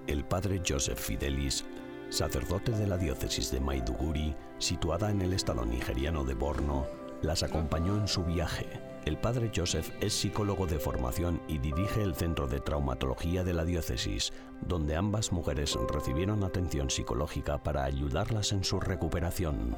El 0.07 0.25
padre 0.25 0.63
Joseph 0.67 0.99
Fidelis, 0.99 1.65
sacerdote 2.11 2.73
de 2.73 2.87
la 2.87 2.99
diócesis 2.99 3.51
de 3.51 3.61
Maiduguri, 3.61 4.35
situada 4.59 5.11
en 5.11 5.23
el 5.23 5.33
estado 5.33 5.65
nigeriano 5.65 6.25
de 6.25 6.35
Borno, 6.35 6.87
las 7.23 7.43
acompañó 7.43 7.97
en 7.97 8.07
su 8.07 8.25
viaje. 8.25 8.67
El 9.07 9.17
padre 9.17 9.51
Joseph 9.55 9.91
es 10.01 10.13
psicólogo 10.13 10.67
de 10.67 10.79
formación 10.79 11.41
y 11.49 11.59
dirige 11.59 12.03
el 12.03 12.15
centro 12.15 12.47
de 12.47 12.61
traumatología 12.61 13.45
de 13.45 13.55
la 13.55 13.65
diócesis, 13.65 14.33
donde 14.61 14.97
ambas 14.97 15.33
mujeres 15.33 15.79
recibieron 15.91 16.45
atención 16.45 16.91
psicológica 16.91 17.63
para 17.63 17.85
ayudarlas 17.85 18.53
en 18.53 18.65
su 18.65 18.79
recuperación. 18.79 19.77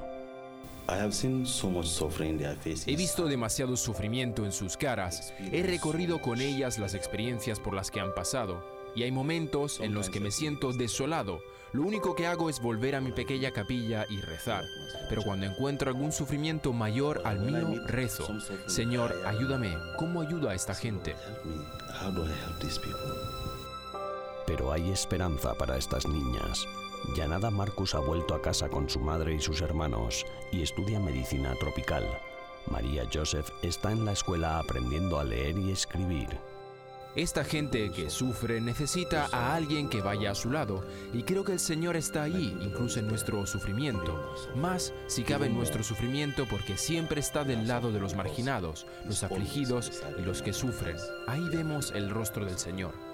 He 2.88 2.96
visto 2.96 3.26
demasiado 3.26 3.76
sufrimiento 3.76 4.44
en 4.44 4.52
sus 4.52 4.76
caras, 4.76 5.32
he 5.52 5.62
recorrido 5.62 6.20
con 6.20 6.40
ellas 6.40 6.78
las 6.78 6.94
experiencias 6.94 7.60
por 7.60 7.74
las 7.74 7.90
que 7.90 8.00
han 8.00 8.14
pasado, 8.14 8.64
y 8.94 9.04
hay 9.04 9.12
momentos 9.12 9.80
en 9.80 9.94
los 9.94 10.10
que 10.10 10.20
me 10.20 10.30
siento 10.30 10.72
desolado. 10.72 11.40
Lo 11.72 11.82
único 11.82 12.16
que 12.16 12.26
hago 12.26 12.50
es 12.50 12.60
volver 12.60 12.96
a 12.96 13.00
mi 13.00 13.12
pequeña 13.12 13.52
capilla 13.52 14.04
y 14.10 14.20
rezar, 14.20 14.64
pero 15.08 15.22
cuando 15.22 15.46
encuentro 15.46 15.88
algún 15.88 16.10
sufrimiento 16.10 16.72
mayor 16.72 17.22
al 17.24 17.40
mío, 17.40 17.80
rezo. 17.86 18.26
Señor, 18.66 19.14
ayúdame, 19.24 19.76
¿cómo 19.96 20.20
ayudo 20.20 20.48
a 20.48 20.54
esta 20.56 20.74
gente? 20.74 21.14
Pero 24.50 24.72
hay 24.72 24.90
esperanza 24.90 25.54
para 25.54 25.76
estas 25.76 26.08
niñas. 26.08 26.66
Yanada 27.14 27.52
Marcus 27.52 27.94
ha 27.94 28.00
vuelto 28.00 28.34
a 28.34 28.42
casa 28.42 28.68
con 28.68 28.90
su 28.90 28.98
madre 28.98 29.32
y 29.32 29.38
sus 29.38 29.60
hermanos 29.60 30.26
y 30.50 30.62
estudia 30.62 30.98
medicina 30.98 31.54
tropical. 31.60 32.04
María 32.66 33.04
Joseph 33.14 33.48
está 33.62 33.92
en 33.92 34.04
la 34.04 34.10
escuela 34.10 34.58
aprendiendo 34.58 35.20
a 35.20 35.24
leer 35.24 35.56
y 35.56 35.70
escribir. 35.70 36.36
Esta 37.14 37.44
gente 37.44 37.92
que 37.92 38.10
sufre 38.10 38.60
necesita 38.60 39.28
a 39.30 39.54
alguien 39.54 39.88
que 39.88 40.00
vaya 40.00 40.32
a 40.32 40.34
su 40.34 40.50
lado 40.50 40.84
y 41.12 41.22
creo 41.22 41.44
que 41.44 41.52
el 41.52 41.60
Señor 41.60 41.94
está 41.94 42.24
ahí, 42.24 42.58
incluso 42.60 42.98
en 42.98 43.06
nuestro 43.06 43.46
sufrimiento. 43.46 44.34
Más 44.56 44.92
si 45.06 45.22
cabe 45.22 45.46
en 45.46 45.54
nuestro 45.54 45.84
sufrimiento 45.84 46.44
porque 46.50 46.76
siempre 46.76 47.20
está 47.20 47.44
del 47.44 47.68
lado 47.68 47.92
de 47.92 48.00
los 48.00 48.16
marginados, 48.16 48.84
los 49.06 49.22
afligidos 49.22 50.02
y 50.18 50.22
los 50.22 50.42
que 50.42 50.52
sufren. 50.52 50.96
Ahí 51.28 51.48
vemos 51.50 51.92
el 51.92 52.10
rostro 52.10 52.44
del 52.44 52.58
Señor. 52.58 53.09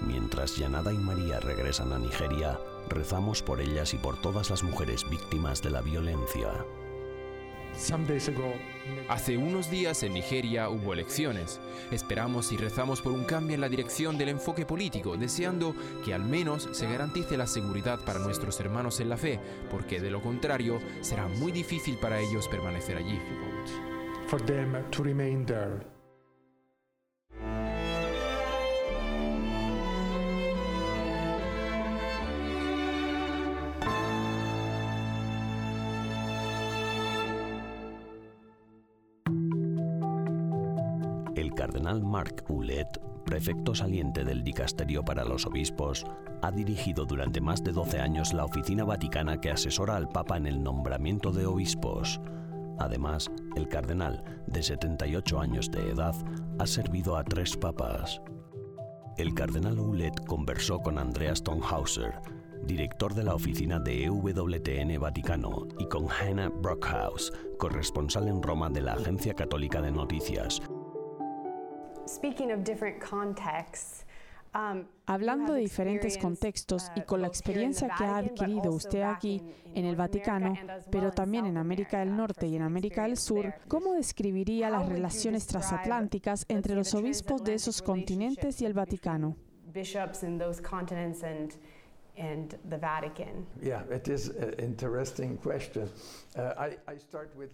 Mientras 0.00 0.56
Yanada 0.56 0.92
y 0.92 0.98
María 0.98 1.40
regresan 1.40 1.92
a 1.92 1.98
Nigeria, 1.98 2.58
rezamos 2.88 3.42
por 3.42 3.60
ellas 3.60 3.92
y 3.94 3.98
por 3.98 4.20
todas 4.20 4.50
las 4.50 4.62
mujeres 4.62 5.08
víctimas 5.08 5.62
de 5.62 5.70
la 5.70 5.82
violencia. 5.82 6.64
Hace 9.08 9.36
unos 9.36 9.70
días 9.70 10.02
en 10.02 10.14
Nigeria 10.14 10.68
hubo 10.68 10.92
elecciones. 10.92 11.60
Esperamos 11.90 12.52
y 12.52 12.56
rezamos 12.56 13.00
por 13.00 13.12
un 13.12 13.24
cambio 13.24 13.54
en 13.54 13.60
la 13.60 13.68
dirección 13.68 14.18
del 14.18 14.30
enfoque 14.30 14.66
político, 14.66 15.16
deseando 15.16 15.74
que 16.04 16.12
al 16.12 16.24
menos 16.24 16.68
se 16.72 16.86
garantice 16.86 17.36
la 17.36 17.46
seguridad 17.46 18.00
para 18.04 18.18
nuestros 18.18 18.58
hermanos 18.60 19.00
en 19.00 19.08
la 19.08 19.16
fe, 19.16 19.38
porque 19.70 20.00
de 20.00 20.10
lo 20.10 20.20
contrario 20.20 20.80
será 21.00 21.28
muy 21.28 21.52
difícil 21.52 21.96
para 21.96 22.20
ellos 22.20 22.48
permanecer 22.48 22.96
allí. 22.96 23.18
Cardenal 41.90 42.08
Marc 42.08 42.44
Oulet, 42.48 43.00
prefecto 43.24 43.74
saliente 43.74 44.22
del 44.24 44.44
Dicasterio 44.44 45.04
para 45.04 45.24
los 45.24 45.44
Obispos, 45.44 46.06
ha 46.40 46.52
dirigido 46.52 47.04
durante 47.04 47.40
más 47.40 47.64
de 47.64 47.72
12 47.72 47.98
años 47.98 48.32
la 48.32 48.44
oficina 48.44 48.84
vaticana 48.84 49.40
que 49.40 49.50
asesora 49.50 49.96
al 49.96 50.08
Papa 50.08 50.36
en 50.36 50.46
el 50.46 50.62
nombramiento 50.62 51.32
de 51.32 51.46
obispos. 51.46 52.20
Además, 52.78 53.28
el 53.56 53.66
cardenal, 53.66 54.22
de 54.46 54.62
78 54.62 55.40
años 55.40 55.68
de 55.72 55.90
edad, 55.90 56.14
ha 56.60 56.66
servido 56.66 57.16
a 57.16 57.24
tres 57.24 57.56
papas. 57.56 58.20
El 59.16 59.34
cardenal 59.34 59.78
Oulet 59.78 60.24
conversó 60.26 60.78
con 60.78 60.96
Andreas 60.96 61.38
Stonhauser, 61.38 62.20
director 62.64 63.14
de 63.14 63.24
la 63.24 63.34
oficina 63.34 63.80
de 63.80 64.04
EWTN 64.04 65.00
Vaticano, 65.00 65.66
y 65.78 65.86
con 65.86 66.06
Hannah 66.08 66.50
Brockhaus, 66.50 67.32
corresponsal 67.58 68.28
en 68.28 68.42
Roma 68.42 68.70
de 68.70 68.80
la 68.82 68.92
Agencia 68.92 69.34
Católica 69.34 69.82
de 69.82 69.90
Noticias, 69.90 70.62
Hablando 75.06 75.52
de 75.52 75.60
diferentes 75.60 76.18
contextos 76.18 76.90
y 76.96 77.02
con 77.02 77.20
la 77.20 77.28
experiencia 77.28 77.88
que 77.96 78.04
ha 78.04 78.16
adquirido 78.16 78.72
usted 78.72 79.02
aquí 79.02 79.40
en 79.74 79.84
el 79.84 79.94
Vaticano, 79.94 80.54
pero 80.90 81.12
también 81.12 81.46
en 81.46 81.56
América 81.56 82.00
del 82.00 82.16
Norte 82.16 82.48
y 82.48 82.56
en 82.56 82.62
América 82.62 83.04
del 83.04 83.16
Sur, 83.16 83.54
¿cómo 83.68 83.92
describiría 83.92 84.68
las 84.68 84.88
relaciones 84.88 85.46
transatlánticas 85.46 86.46
entre 86.48 86.74
los 86.74 86.94
obispos 86.94 87.44
de 87.44 87.54
esos 87.54 87.80
continentes 87.80 88.60
y 88.60 88.66
el 88.66 88.74
Vaticano? 88.74 89.36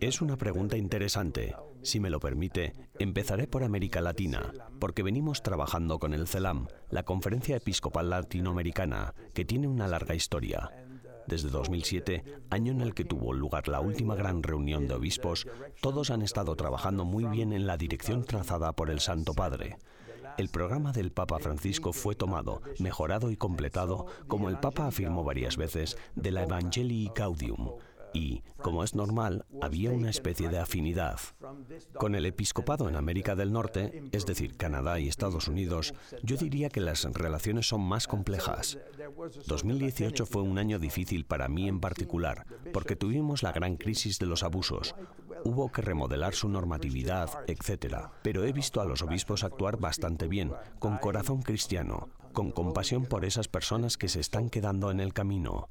Es 0.01 0.21
una 0.21 0.37
pregunta 0.37 0.77
interesante. 0.77 1.55
Si 1.83 2.01
me 2.01 2.11
lo 2.11 2.21
permite, 2.21 2.73
empezaré 2.99 3.47
por 3.47 3.65
América 3.65 4.01
Latina, 4.01 4.53
porque 4.79 5.03
venimos 5.03 5.43
trabajando 5.43 5.99
con 5.99 6.15
el 6.15 6.27
CELAM, 6.27 6.69
la 6.91 7.05
Conferencia 7.05 7.57
Episcopal 7.57 8.11
Latinoamericana, 8.11 9.15
que 9.35 9.45
tiene 9.45 9.69
una 9.69 9.89
larga 9.89 10.15
historia. 10.15 10.71
Desde 11.27 11.49
2007, 11.49 12.25
año 12.51 12.73
en 12.73 12.81
el 12.81 12.95
que 12.95 13.05
tuvo 13.05 13.33
lugar 13.33 13.67
la 13.67 13.81
última 13.81 14.15
gran 14.15 14.43
reunión 14.43 14.87
de 14.87 14.95
obispos, 14.95 15.47
todos 15.81 16.11
han 16.11 16.23
estado 16.23 16.55
trabajando 16.55 17.05
muy 17.05 17.25
bien 17.25 17.53
en 17.53 17.67
la 17.67 17.77
dirección 17.77 18.25
trazada 18.25 18.73
por 18.73 18.91
el 18.91 19.01
Santo 19.01 19.35
Padre. 19.35 19.77
El 20.39 20.49
programa 20.49 20.93
del 20.93 21.13
Papa 21.13 21.39
Francisco 21.39 21.93
fue 21.93 22.15
tomado, 22.15 22.61
mejorado 22.79 23.31
y 23.31 23.37
completado, 23.37 24.07
como 24.27 24.49
el 24.49 24.59
Papa 24.59 24.87
afirmó 24.87 25.25
varias 25.25 25.57
veces, 25.57 25.97
de 26.15 26.31
la 26.31 26.43
Evangelii 26.43 27.11
Gaudium, 27.15 27.71
y, 28.17 28.43
como 28.63 28.83
es 28.83 28.95
normal, 28.95 29.45
había 29.61 29.91
una 29.91 30.11
especie 30.11 30.49
de 30.49 30.59
afinidad. 30.59 31.21
Con 31.99 32.15
el 32.15 32.25
episcopado 32.25 32.89
en 32.89 32.97
América 32.97 33.35
del 33.35 33.53
Norte, 33.53 34.05
es 34.13 34.25
decir, 34.25 34.57
Canadá 34.57 34.99
y 34.99 35.09
Estados 35.09 35.49
Unidos, 35.49 35.93
yo 36.23 36.37
diría 36.37 36.71
que 36.71 36.81
las 36.81 37.05
relaciones 37.05 37.69
son 37.69 37.83
más 37.83 38.07
complejas. 38.07 38.79
2018 39.47 40.25
fue 40.25 40.43
un 40.43 40.59
año 40.59 40.79
difícil 40.79 41.27
para 41.27 41.49
mí 41.49 41.69
en 41.69 41.81
particular, 41.81 42.47
porque 42.73 42.97
tuvimos 42.97 43.43
la 43.43 43.53
gran 43.53 43.77
crisis 43.77 44.19
de 44.19 44.27
los 44.27 44.43
abusos. 44.43 44.95
Hubo 45.45 45.71
que 45.71 45.83
remodelar 45.83 46.35
su 46.35 46.49
normatividad, 46.49 47.31
etc. 47.47 48.09
Pero 48.23 48.45
he 48.45 48.53
visto 48.53 48.81
a 48.81 48.85
los 48.85 49.03
obispos 49.03 49.45
actuar 49.45 49.79
bastante 49.79 50.27
bien, 50.27 50.53
con 50.79 50.99
corazón 50.99 51.43
cristiano, 51.43 52.09
con 52.33 52.51
compasión 52.51 53.07
por 53.07 53.25
esas 53.25 53.49
personas 53.49 53.97
que 53.97 54.09
se 54.09 54.21
están 54.21 54.51
quedando 54.51 54.91
en 54.91 55.01
el 55.01 55.13
camino. 55.13 55.71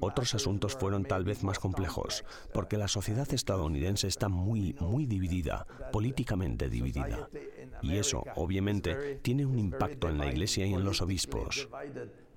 Otros 0.00 0.34
asuntos 0.34 0.76
fueron 0.76 1.04
tal 1.04 1.24
vez 1.24 1.42
más 1.42 1.58
complejos, 1.58 2.24
porque 2.54 2.78
la 2.78 2.88
sociedad 2.88 3.30
estadounidense 3.32 4.06
está 4.06 4.28
muy, 4.28 4.74
muy 4.80 5.06
dividida, 5.06 5.66
políticamente 5.92 6.68
dividida. 6.68 7.28
Y 7.82 7.96
eso, 7.96 8.24
obviamente, 8.36 9.16
tiene 9.22 9.44
un 9.44 9.58
impacto 9.58 10.08
en 10.08 10.18
la 10.18 10.26
Iglesia 10.26 10.66
y 10.66 10.74
en 10.74 10.84
los 10.84 11.02
obispos. 11.02 11.68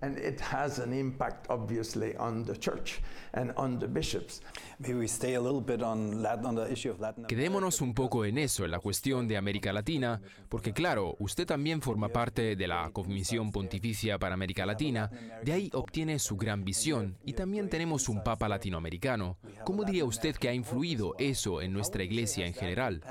And 0.01 0.17
it 0.17 0.39
has 0.41 0.79
an 0.79 0.93
impact 0.93 1.47
obviously 1.49 2.15
on 2.17 2.43
the 2.43 2.57
church 2.57 3.01
and 3.33 3.53
on 3.55 3.79
the 3.79 3.87
bishops. 3.87 4.41
Maybe 4.79 4.95
we 4.95 5.07
stay 5.07 5.35
a 5.35 5.41
little 5.41 5.61
bit 5.61 5.81
on 5.81 6.21
Latin, 6.21 6.45
on 6.45 6.55
the 6.55 6.71
issue 6.71 6.91
of 6.91 6.99
Latin 6.99 7.25
Quedémonos 7.25 7.81
un 7.81 7.93
poco 7.93 8.25
en 8.25 8.37
eso, 8.37 8.65
en 8.65 8.71
la 8.71 8.79
cuestión 8.79 9.27
de 9.27 9.37
América 9.37 9.71
Latina, 9.71 10.21
porque 10.49 10.73
claro, 10.73 11.15
usted 11.19 11.45
también 11.45 11.81
forma 11.81 12.09
parte 12.09 12.55
de 12.55 12.67
la 12.67 12.89
Comisión 12.91 13.51
Pontificia 13.51 14.17
para 14.17 14.33
América 14.33 14.65
Latina, 14.65 15.09
de 15.43 15.53
ahí 15.53 15.69
obtiene 15.73 16.19
su 16.19 16.35
gran 16.35 16.63
visión 16.63 17.17
y 17.23 17.33
también 17.33 17.69
tenemos 17.69 18.09
un 18.09 18.23
Papa 18.23 18.49
latinoamericano. 18.49 19.37
¿Cómo 19.63 19.83
diría 19.83 20.05
usted 20.05 20.35
que 20.35 20.49
ha 20.49 20.53
influido 20.53 21.15
eso 21.19 21.61
en 21.61 21.73
nuestra 21.73 22.03
iglesia 22.03 22.45
en 22.45 22.53
general? 22.53 23.01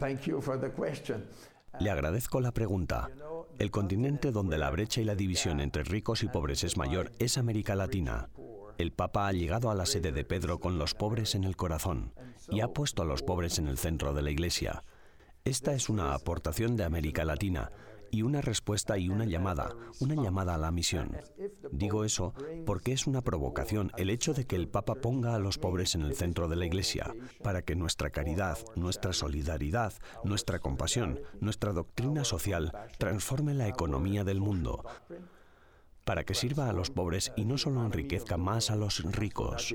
Thank 0.00 0.26
you 0.26 0.40
for 0.40 0.56
the 0.56 0.70
question. 0.70 1.28
Le 1.78 1.90
agradezco 1.90 2.40
la 2.40 2.52
pregunta. 2.52 3.10
El 3.58 3.70
continente 3.70 4.32
donde 4.32 4.58
la 4.58 4.70
brecha 4.70 5.00
y 5.00 5.04
la 5.04 5.14
división 5.14 5.60
entre 5.60 5.84
ricos 5.84 6.22
y 6.22 6.28
pobres 6.28 6.64
es 6.64 6.76
mayor 6.76 7.12
es 7.18 7.38
América 7.38 7.74
Latina. 7.74 8.28
El 8.78 8.92
Papa 8.92 9.28
ha 9.28 9.32
llegado 9.32 9.70
a 9.70 9.74
la 9.74 9.86
sede 9.86 10.12
de 10.12 10.24
Pedro 10.24 10.58
con 10.58 10.78
los 10.78 10.94
pobres 10.94 11.34
en 11.34 11.44
el 11.44 11.56
corazón 11.56 12.14
y 12.48 12.60
ha 12.60 12.68
puesto 12.68 13.02
a 13.02 13.06
los 13.06 13.22
pobres 13.22 13.58
en 13.58 13.68
el 13.68 13.78
centro 13.78 14.14
de 14.14 14.22
la 14.22 14.30
Iglesia. 14.30 14.82
Esta 15.44 15.74
es 15.74 15.88
una 15.88 16.14
aportación 16.14 16.76
de 16.76 16.84
América 16.84 17.24
Latina 17.24 17.70
y 18.10 18.22
una 18.22 18.40
respuesta 18.40 18.98
y 18.98 19.08
una 19.08 19.24
llamada, 19.24 19.74
una 20.00 20.14
llamada 20.14 20.54
a 20.54 20.58
la 20.58 20.70
misión. 20.70 21.16
Digo 21.70 22.04
eso 22.04 22.34
porque 22.66 22.92
es 22.92 23.06
una 23.06 23.22
provocación 23.22 23.92
el 23.96 24.10
hecho 24.10 24.34
de 24.34 24.46
que 24.46 24.56
el 24.56 24.68
Papa 24.68 24.94
ponga 24.96 25.34
a 25.34 25.38
los 25.38 25.58
pobres 25.58 25.94
en 25.94 26.02
el 26.02 26.14
centro 26.14 26.48
de 26.48 26.56
la 26.56 26.66
Iglesia, 26.66 27.14
para 27.42 27.62
que 27.62 27.76
nuestra 27.76 28.10
caridad, 28.10 28.58
nuestra 28.76 29.12
solidaridad, 29.12 29.92
nuestra 30.24 30.58
compasión, 30.58 31.20
nuestra 31.40 31.72
doctrina 31.72 32.24
social 32.24 32.72
transforme 32.98 33.54
la 33.54 33.68
economía 33.68 34.24
del 34.24 34.40
mundo 34.40 34.84
para 36.04 36.24
que 36.24 36.34
sirva 36.34 36.68
a 36.68 36.72
los 36.72 36.90
pobres 36.90 37.32
y 37.36 37.44
no 37.44 37.56
solo 37.56 37.84
enriquezca 37.84 38.36
más 38.36 38.72
a 38.72 38.74
los 38.74 39.00
ricos. 39.12 39.72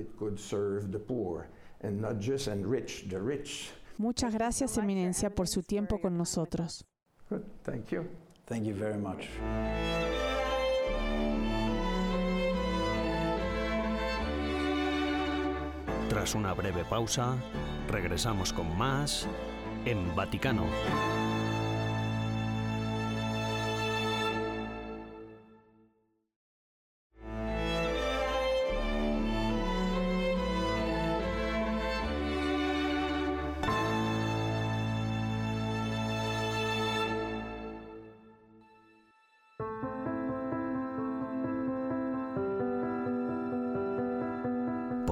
Muchas 3.97 4.33
gracias, 4.33 4.77
Eminencia, 4.77 5.29
por 5.29 5.47
su 5.47 5.63
tiempo 5.63 6.01
con 6.01 6.17
nosotros. 6.17 6.85
Thank 7.63 7.91
you 7.91 8.24
very 8.73 8.97
much. 8.97 9.27
Tras 16.09 16.35
una 16.35 16.53
breve 16.53 16.85
pausa, 16.85 17.35
regresamos 17.89 18.53
con 18.53 18.77
más 18.77 19.27
en 19.85 20.15
Vaticano. 20.15 20.65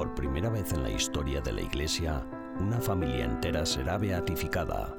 Por 0.04 0.16
primera 0.16 0.50
vez 0.50 0.74
en 0.74 0.84
la 0.84 0.90
historia 0.90 1.40
de 1.40 1.54
la 1.54 1.62
Iglesia, 1.62 2.26
una 2.60 2.78
familia 2.82 3.24
entera 3.24 3.66
será 3.66 3.98
beatificada. 3.98 4.94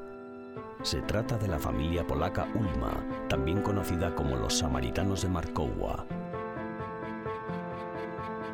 Se 0.83 1.03
trata 1.03 1.37
de 1.37 1.47
la 1.47 1.59
familia 1.59 2.07
polaca 2.07 2.49
Ulma, 2.55 3.05
también 3.29 3.61
conocida 3.61 4.15
como 4.15 4.35
los 4.35 4.57
samaritanos 4.57 5.21
de 5.21 5.29
Markowa. 5.29 6.07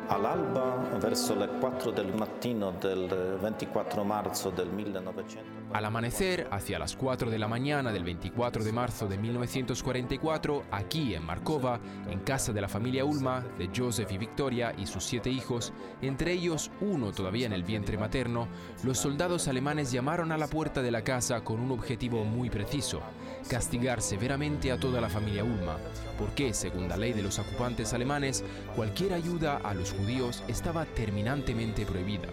All'alba, 0.09 0.75
verso 1.01 1.37
le 1.37 1.47
4 1.47 1.93
del 1.93 2.13
mattino 2.15 2.73
del 2.73 3.07
24 3.41 4.03
marzo 4.03 4.51
del 4.51 4.73
1900. 4.73 5.60
Al 5.73 5.85
amanecer, 5.85 6.49
hacia 6.51 6.77
las 6.77 6.97
4 6.97 7.29
de 7.29 7.39
la 7.39 7.47
mañana 7.47 7.93
del 7.93 8.03
24 8.03 8.61
de 8.61 8.73
marzo 8.73 9.07
de 9.07 9.17
1944, 9.17 10.63
aquí 10.69 11.15
en 11.15 11.25
Markova, 11.25 11.79
en 12.09 12.19
casa 12.19 12.51
de 12.51 12.59
la 12.59 12.67
familia 12.67 13.05
Ulma, 13.05 13.45
de 13.57 13.69
Joseph 13.73 14.11
y 14.11 14.17
Victoria 14.17 14.73
y 14.77 14.85
sus 14.85 15.05
siete 15.05 15.29
hijos, 15.29 15.71
entre 16.01 16.33
ellos 16.33 16.71
uno 16.81 17.13
todavía 17.13 17.45
en 17.45 17.53
el 17.53 17.63
vientre 17.63 17.97
materno, 17.97 18.49
los 18.83 18.97
soldados 18.97 19.47
alemanes 19.47 19.93
llamaron 19.93 20.33
a 20.33 20.37
la 20.37 20.47
puerta 20.47 20.81
de 20.81 20.91
la 20.91 21.05
casa 21.05 21.41
con 21.41 21.61
un 21.61 21.71
objetivo 21.71 22.25
muy 22.25 22.49
preciso, 22.49 23.01
castigar 23.49 24.01
severamente 24.01 24.73
a 24.73 24.79
toda 24.79 24.99
la 24.99 25.09
familia 25.09 25.45
Ulma, 25.45 25.77
porque, 26.19 26.53
según 26.53 26.89
la 26.89 26.97
ley 26.97 27.13
de 27.13 27.23
los 27.23 27.39
ocupantes 27.39 27.93
alemanes, 27.93 28.43
cualquier 28.75 29.13
ayuda 29.13 29.61
a 29.63 29.73
los 29.73 29.93
judíos 29.93 30.43
estaba 30.49 30.83
terminantemente 30.83 31.85
prohibida. 31.85 32.27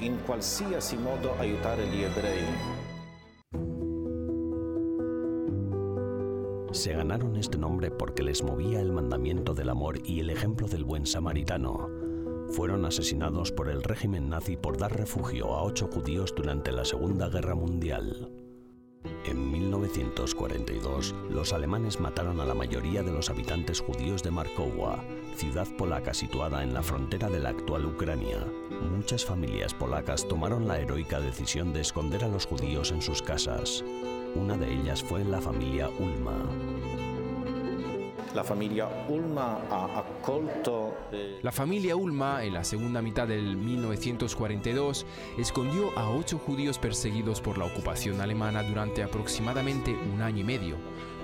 In 0.00 0.16
qualsiasi 0.24 0.96
modo 0.96 1.34
aiutare 1.38 1.86
gli 1.88 2.02
ebrei. 2.02 2.44
Se 6.72 6.94
ganaron 6.94 7.36
este 7.36 7.58
nombre 7.58 7.90
porque 7.90 8.22
les 8.22 8.42
movía 8.42 8.80
el 8.80 8.92
mandamiento 8.92 9.52
del 9.52 9.68
amor 9.68 9.98
y 10.06 10.20
el 10.20 10.30
ejemplo 10.30 10.68
del 10.68 10.84
buen 10.84 11.04
samaritano. 11.04 11.90
Fueron 12.48 12.86
asesinados 12.86 13.52
por 13.52 13.68
el 13.68 13.82
régimen 13.82 14.30
nazi 14.30 14.56
por 14.56 14.78
dar 14.78 14.96
refugio 14.96 15.54
a 15.54 15.64
ocho 15.64 15.88
judíos 15.92 16.32
durante 16.34 16.72
la 16.72 16.86
Segunda 16.86 17.28
Guerra 17.28 17.54
Mundial. 17.54 18.32
En 19.26 19.50
1942, 19.50 21.14
los 21.28 21.52
alemanes 21.52 22.00
mataron 22.00 22.40
a 22.40 22.46
la 22.46 22.54
mayoría 22.54 23.02
de 23.02 23.12
los 23.12 23.28
habitantes 23.28 23.80
judíos 23.80 24.22
de 24.22 24.30
Markowa, 24.30 25.04
ciudad 25.40 25.66
polaca 25.78 26.12
situada 26.12 26.62
en 26.62 26.74
la 26.74 26.82
frontera 26.82 27.30
de 27.30 27.40
la 27.40 27.48
actual 27.48 27.86
Ucrania. 27.86 28.44
Muchas 28.94 29.24
familias 29.24 29.72
polacas 29.72 30.28
tomaron 30.28 30.68
la 30.68 30.78
heroica 30.78 31.18
decisión 31.18 31.72
de 31.72 31.80
esconder 31.80 32.24
a 32.24 32.28
los 32.28 32.44
judíos 32.44 32.92
en 32.92 33.00
sus 33.00 33.22
casas. 33.22 33.82
Una 34.34 34.58
de 34.58 34.70
ellas 34.70 35.02
fue 35.02 35.24
la 35.24 35.40
familia 35.40 35.88
Ulma. 35.98 36.36
La 38.34 38.44
familia 38.44 38.86
Ulma 39.08 39.60
ha 39.70 40.00
accolto... 40.00 40.94
eh, 41.10 41.40
La 41.42 41.52
familia 41.52 41.96
Ulma, 41.96 42.44
en 42.44 42.52
la 42.52 42.62
segunda 42.62 43.00
mitad 43.00 43.26
del 43.26 43.56
1942, 43.56 45.06
escondió 45.38 45.98
a 45.98 46.10
ocho 46.10 46.36
judíos 46.36 46.78
perseguidos 46.78 47.40
por 47.40 47.56
la 47.56 47.64
ocupación 47.64 48.20
alemana 48.20 48.62
durante 48.62 49.02
aproximadamente 49.02 49.96
un 50.14 50.20
año 50.20 50.42
y 50.42 50.44
medio. 50.44 50.76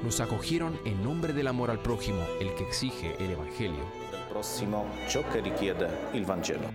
Nos 0.02 0.20
acogieron 0.20 0.78
en 0.86 1.02
nombre 1.04 1.34
del 1.34 1.48
amor 1.48 1.70
al 1.70 1.80
prójimo, 1.80 2.22
el 2.40 2.54
que 2.54 2.64
exige 2.64 3.14
el 3.22 3.32
Evangelio. 3.32 4.05
Prossimo 4.36 4.84
ciò 5.08 5.22
che 5.32 5.40
richiede 5.40 5.88
il 6.12 6.26
Vangelo. 6.26 6.68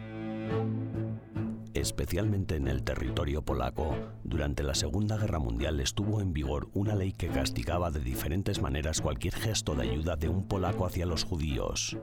Especialmente 1.74 2.56
en 2.56 2.68
el 2.68 2.82
territorio 2.82 3.44
polaco, 3.44 3.96
durante 4.24 4.64
la 4.64 4.74
Segunda 4.74 5.16
Guerra 5.16 5.38
Mundial 5.38 5.80
estuvo 5.80 6.22
en 6.22 6.34
vigor 6.34 6.70
una 6.74 6.96
ley 6.96 7.12
que 7.12 7.28
castigaba 7.28 7.92
de 7.92 8.00
diferentes 8.00 8.60
maneras 8.64 9.00
cualquier 9.00 9.36
gesto 9.36 9.76
de 9.76 9.92
ayuda 9.92 10.16
de 10.16 10.28
un 10.28 10.48
polaco 10.48 10.88
hacia 10.88 11.06
los 11.06 11.24
judíos. 11.24 12.00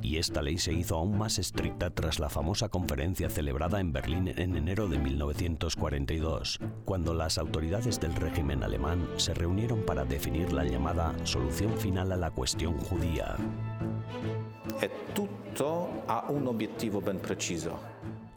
Y 0.00 0.16
esta 0.16 0.40
ley 0.40 0.56
se 0.56 0.72
hizo 0.72 0.96
aún 0.96 1.18
más 1.18 1.38
estricta 1.38 1.90
tras 1.90 2.18
la 2.18 2.30
famosa 2.30 2.70
conferencia 2.70 3.28
celebrada 3.28 3.80
en 3.80 3.92
Berlín 3.92 4.28
en 4.28 4.56
enero 4.56 4.88
de 4.88 4.98
1942, 4.98 6.58
cuando 6.86 7.12
las 7.12 7.36
autoridades 7.36 8.00
del 8.00 8.14
régimen 8.14 8.62
alemán 8.62 9.06
se 9.18 9.34
reunieron 9.34 9.84
para 9.84 10.06
definir 10.06 10.54
la 10.54 10.64
llamada 10.64 11.14
solución 11.24 11.76
final 11.76 12.12
a 12.12 12.16
la 12.16 12.30
cuestión 12.30 12.78
judía. 12.78 13.36
E 14.82 14.90
tutto 15.14 16.02
ha 16.06 16.24
un 16.28 16.48
obiettivo 16.48 17.00
ben 17.00 17.20
preciso. 17.20 17.78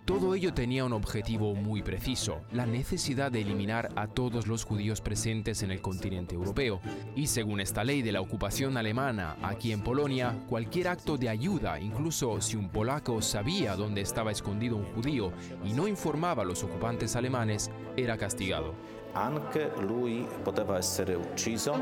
Todo 0.05 0.35
ello 0.35 0.53
tenía 0.53 0.85
un 0.85 0.93
objetivo 0.93 1.55
muy 1.55 1.81
preciso, 1.81 2.41
la 2.51 2.67
necesidad 2.67 3.31
de 3.31 3.41
eliminar 3.41 3.89
a 3.95 4.05
todos 4.05 4.45
los 4.45 4.63
judíos 4.63 5.01
presentes 5.01 5.63
en 5.63 5.71
el 5.71 5.81
continente 5.81 6.35
europeo. 6.35 6.81
Y 7.15 7.25
según 7.25 7.61
esta 7.61 7.83
ley 7.83 8.03
de 8.03 8.11
la 8.11 8.21
ocupación 8.21 8.77
alemana 8.77 9.37
aquí 9.41 9.71
en 9.71 9.81
Polonia, 9.81 10.35
cualquier 10.47 10.89
acto 10.89 11.17
de 11.17 11.29
ayuda, 11.29 11.79
incluso 11.79 12.39
si 12.39 12.57
un 12.57 12.69
polaco 12.69 13.23
sabía 13.23 13.75
dónde 13.75 14.01
estaba 14.01 14.29
escondido 14.29 14.75
un 14.75 14.85
judío 14.93 15.33
y 15.63 15.73
no 15.73 15.87
informaba 15.87 16.43
a 16.43 16.45
los 16.45 16.63
ocupantes 16.63 17.15
alemanes, 17.15 17.71
era 17.97 18.19
castigado. 18.19 18.75
Anche 19.15 19.71
lui 19.81 20.27
poteva 20.43 20.77
essere 20.77 21.15
ucciso. 21.15 21.73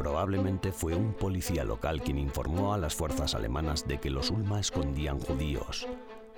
Probablemente 0.00 0.72
fue 0.72 0.94
un 0.94 1.12
policía 1.12 1.62
local 1.62 2.00
quien 2.00 2.16
informó 2.16 2.72
a 2.72 2.78
las 2.78 2.94
fuerzas 2.94 3.34
alemanas 3.34 3.86
de 3.86 4.00
que 4.00 4.08
los 4.08 4.30
Ulma 4.30 4.58
escondían 4.58 5.20
judíos. 5.20 5.86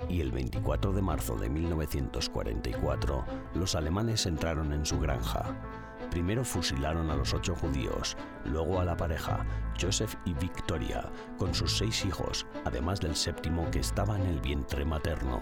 Y 0.09 0.19
el 0.19 0.33
24 0.33 0.91
de 0.91 1.01
marzo 1.01 1.37
de 1.37 1.49
1944, 1.49 3.23
los 3.53 3.75
alemanes 3.75 4.25
entraron 4.25 4.73
en 4.73 4.85
su 4.85 4.99
granja. 4.99 5.45
Primero 6.11 6.43
fusilaron 6.43 7.09
a 7.09 7.15
los 7.15 7.33
ocho 7.33 7.55
judíos, 7.55 8.17
luego 8.43 8.81
a 8.81 8.83
la 8.83 8.97
pareja, 8.97 9.45
Joseph 9.81 10.15
y 10.25 10.33
Victoria, 10.33 11.09
con 11.37 11.53
sus 11.53 11.77
seis 11.77 12.03
hijos, 12.03 12.45
además 12.65 12.99
del 12.99 13.15
séptimo 13.15 13.71
que 13.71 13.79
estaba 13.79 14.17
en 14.19 14.25
el 14.25 14.41
vientre 14.41 14.83
materno. 14.83 15.39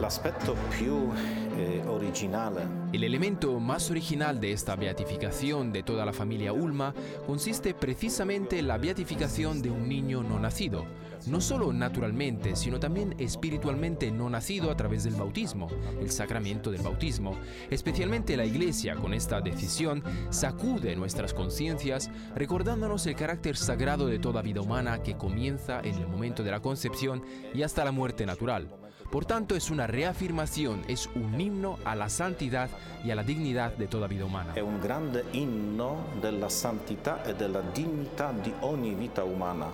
L'aspetto 0.00 0.56
più 0.76 1.08
eh, 1.56 1.82
originale 1.86 2.62
El 2.90 3.04
elemento 3.04 3.60
más 3.60 3.90
original 3.90 4.40
de 4.40 4.52
esta 4.52 4.74
beatificación 4.74 5.72
de 5.72 5.82
toda 5.82 6.04
la 6.04 6.12
familia 6.12 6.52
Ulma 6.52 6.92
consiste 7.26 7.74
precisamente 7.74 8.58
en 8.58 8.66
la 8.66 8.76
beatificación 8.76 9.62
de 9.62 9.70
un 9.70 9.88
niño 9.88 10.22
no 10.22 10.38
nacido, 10.38 10.84
no 11.26 11.40
solo 11.40 11.72
naturalmente, 11.72 12.56
sino 12.56 12.80
también 12.80 13.14
espiritualmente 13.18 14.10
no 14.10 14.28
nacido 14.30 14.70
a 14.70 14.76
través 14.76 15.04
del 15.04 15.14
bautismo, 15.14 15.68
el 16.00 16.10
sacramento 16.10 16.70
del 16.70 16.82
bautismo. 16.82 17.36
Especialmente 17.70 18.36
la 18.36 18.44
Iglesia 18.44 18.96
con 18.96 19.14
esta 19.14 19.40
decisión 19.40 20.02
sacude 20.30 20.96
nuestras 20.96 21.34
conciencias 21.34 22.10
recordándonos 22.34 23.06
el 23.06 23.14
carácter 23.14 23.56
sagrado 23.56 24.06
de 24.06 24.18
toda 24.18 24.42
vida 24.42 24.60
humana 24.60 25.02
que 25.02 25.16
comienza 25.16 25.80
en 25.80 25.94
el 25.94 26.08
momento 26.08 26.42
de 26.42 26.50
la 26.50 26.60
concepción 26.60 27.22
y 27.54 27.62
hasta 27.62 27.84
la 27.84 27.92
muerte 27.92 28.26
natural. 28.26 28.83
Por 29.14 29.26
tanto, 29.26 29.54
es 29.54 29.70
una 29.70 29.86
reafirmación, 29.86 30.82
es 30.88 31.08
un 31.14 31.40
himno 31.40 31.78
a 31.84 31.94
la 31.94 32.08
santidad 32.08 32.68
y 33.04 33.12
a 33.12 33.14
la 33.14 33.22
dignidad 33.22 33.72
de 33.76 33.86
toda 33.86 34.08
vida 34.08 34.24
humana. 34.24 34.54
è 34.54 34.60
un 34.60 34.80
grande 34.80 35.26
inno 35.34 36.06
della 36.20 36.48
santità 36.48 37.22
e 37.22 37.32
della 37.36 37.60
dignità 37.60 38.32
di 38.32 38.52
ogni 38.62 38.92
vita 38.96 39.22
umana. 39.22 39.70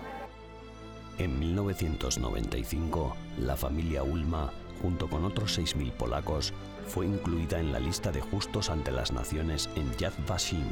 En 1.16 1.38
1995, 1.38 3.12
la 3.38 3.57
familia 3.57 4.03
Ulma, 4.03 4.53
junto 4.83 5.09
con 5.09 5.24
otros 5.24 5.59
6.000 5.59 5.90
polacos, 5.92 6.53
fue 6.85 7.07
incluida 7.07 7.59
en 7.59 7.72
la 7.72 7.79
lista 7.79 8.12
de 8.12 8.20
justos 8.20 8.68
ante 8.68 8.90
las 8.90 9.11
naciones 9.11 9.70
en 9.74 9.90
Yad 9.96 10.12
Vashem, 10.29 10.68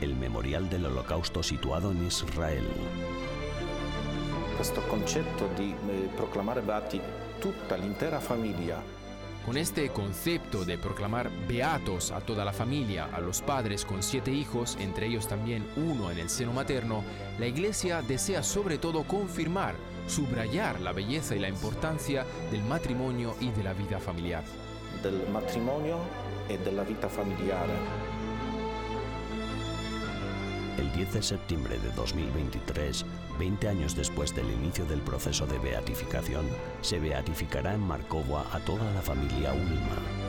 el 0.00 0.14
memorial 0.14 0.70
del 0.70 0.86
holocausto 0.86 1.42
situado 1.42 1.90
en 1.90 2.06
Israel. 2.06 2.68
Questo 4.54 4.80
concetto 4.82 5.48
di 5.56 5.74
eh, 5.88 6.08
proclamare 6.14 6.60
beati 6.60 7.00
tutta 7.42 7.74
l'intera 7.74 8.20
famiglia 8.20 8.80
Con 9.44 9.56
este 9.56 9.90
concepto 9.90 10.64
de 10.64 10.78
proclamar 10.78 11.28
beatos 11.48 12.12
a 12.12 12.20
toda 12.20 12.44
la 12.44 12.52
familia, 12.52 13.08
a 13.12 13.18
los 13.18 13.42
padres 13.42 13.84
con 13.84 14.00
siete 14.00 14.30
hijos, 14.30 14.76
entre 14.78 15.06
ellos 15.06 15.26
también 15.26 15.66
uno 15.74 16.12
en 16.12 16.18
el 16.18 16.28
seno 16.28 16.52
materno, 16.52 17.02
la 17.40 17.46
Iglesia 17.48 18.00
desea 18.02 18.44
sobre 18.44 18.78
todo 18.78 19.02
confirmar, 19.02 19.74
subrayar 20.06 20.80
la 20.80 20.92
belleza 20.92 21.34
y 21.34 21.40
la 21.40 21.48
importancia 21.48 22.24
del 22.52 22.62
matrimonio 22.62 23.34
y 23.40 23.50
de 23.50 23.64
la 23.64 23.72
vida 23.72 23.98
familiar. 23.98 24.44
del 25.02 25.26
matrimonio 25.32 25.98
e 26.46 26.58
della 26.58 26.84
vita 26.84 27.08
familiare. 27.08 28.11
El 30.78 30.90
10 30.92 31.12
de 31.12 31.22
septiembre 31.22 31.78
de 31.78 31.90
2023, 31.92 33.04
20 33.38 33.68
años 33.68 33.94
después 33.94 34.34
del 34.34 34.50
inicio 34.50 34.86
del 34.86 35.00
proceso 35.00 35.46
de 35.46 35.58
beatificación, 35.58 36.46
se 36.80 36.98
beatificará 36.98 37.74
en 37.74 37.80
Markowa 37.80 38.46
a 38.52 38.58
toda 38.60 38.90
la 38.92 39.02
familia 39.02 39.52
Ulma. 39.52 40.21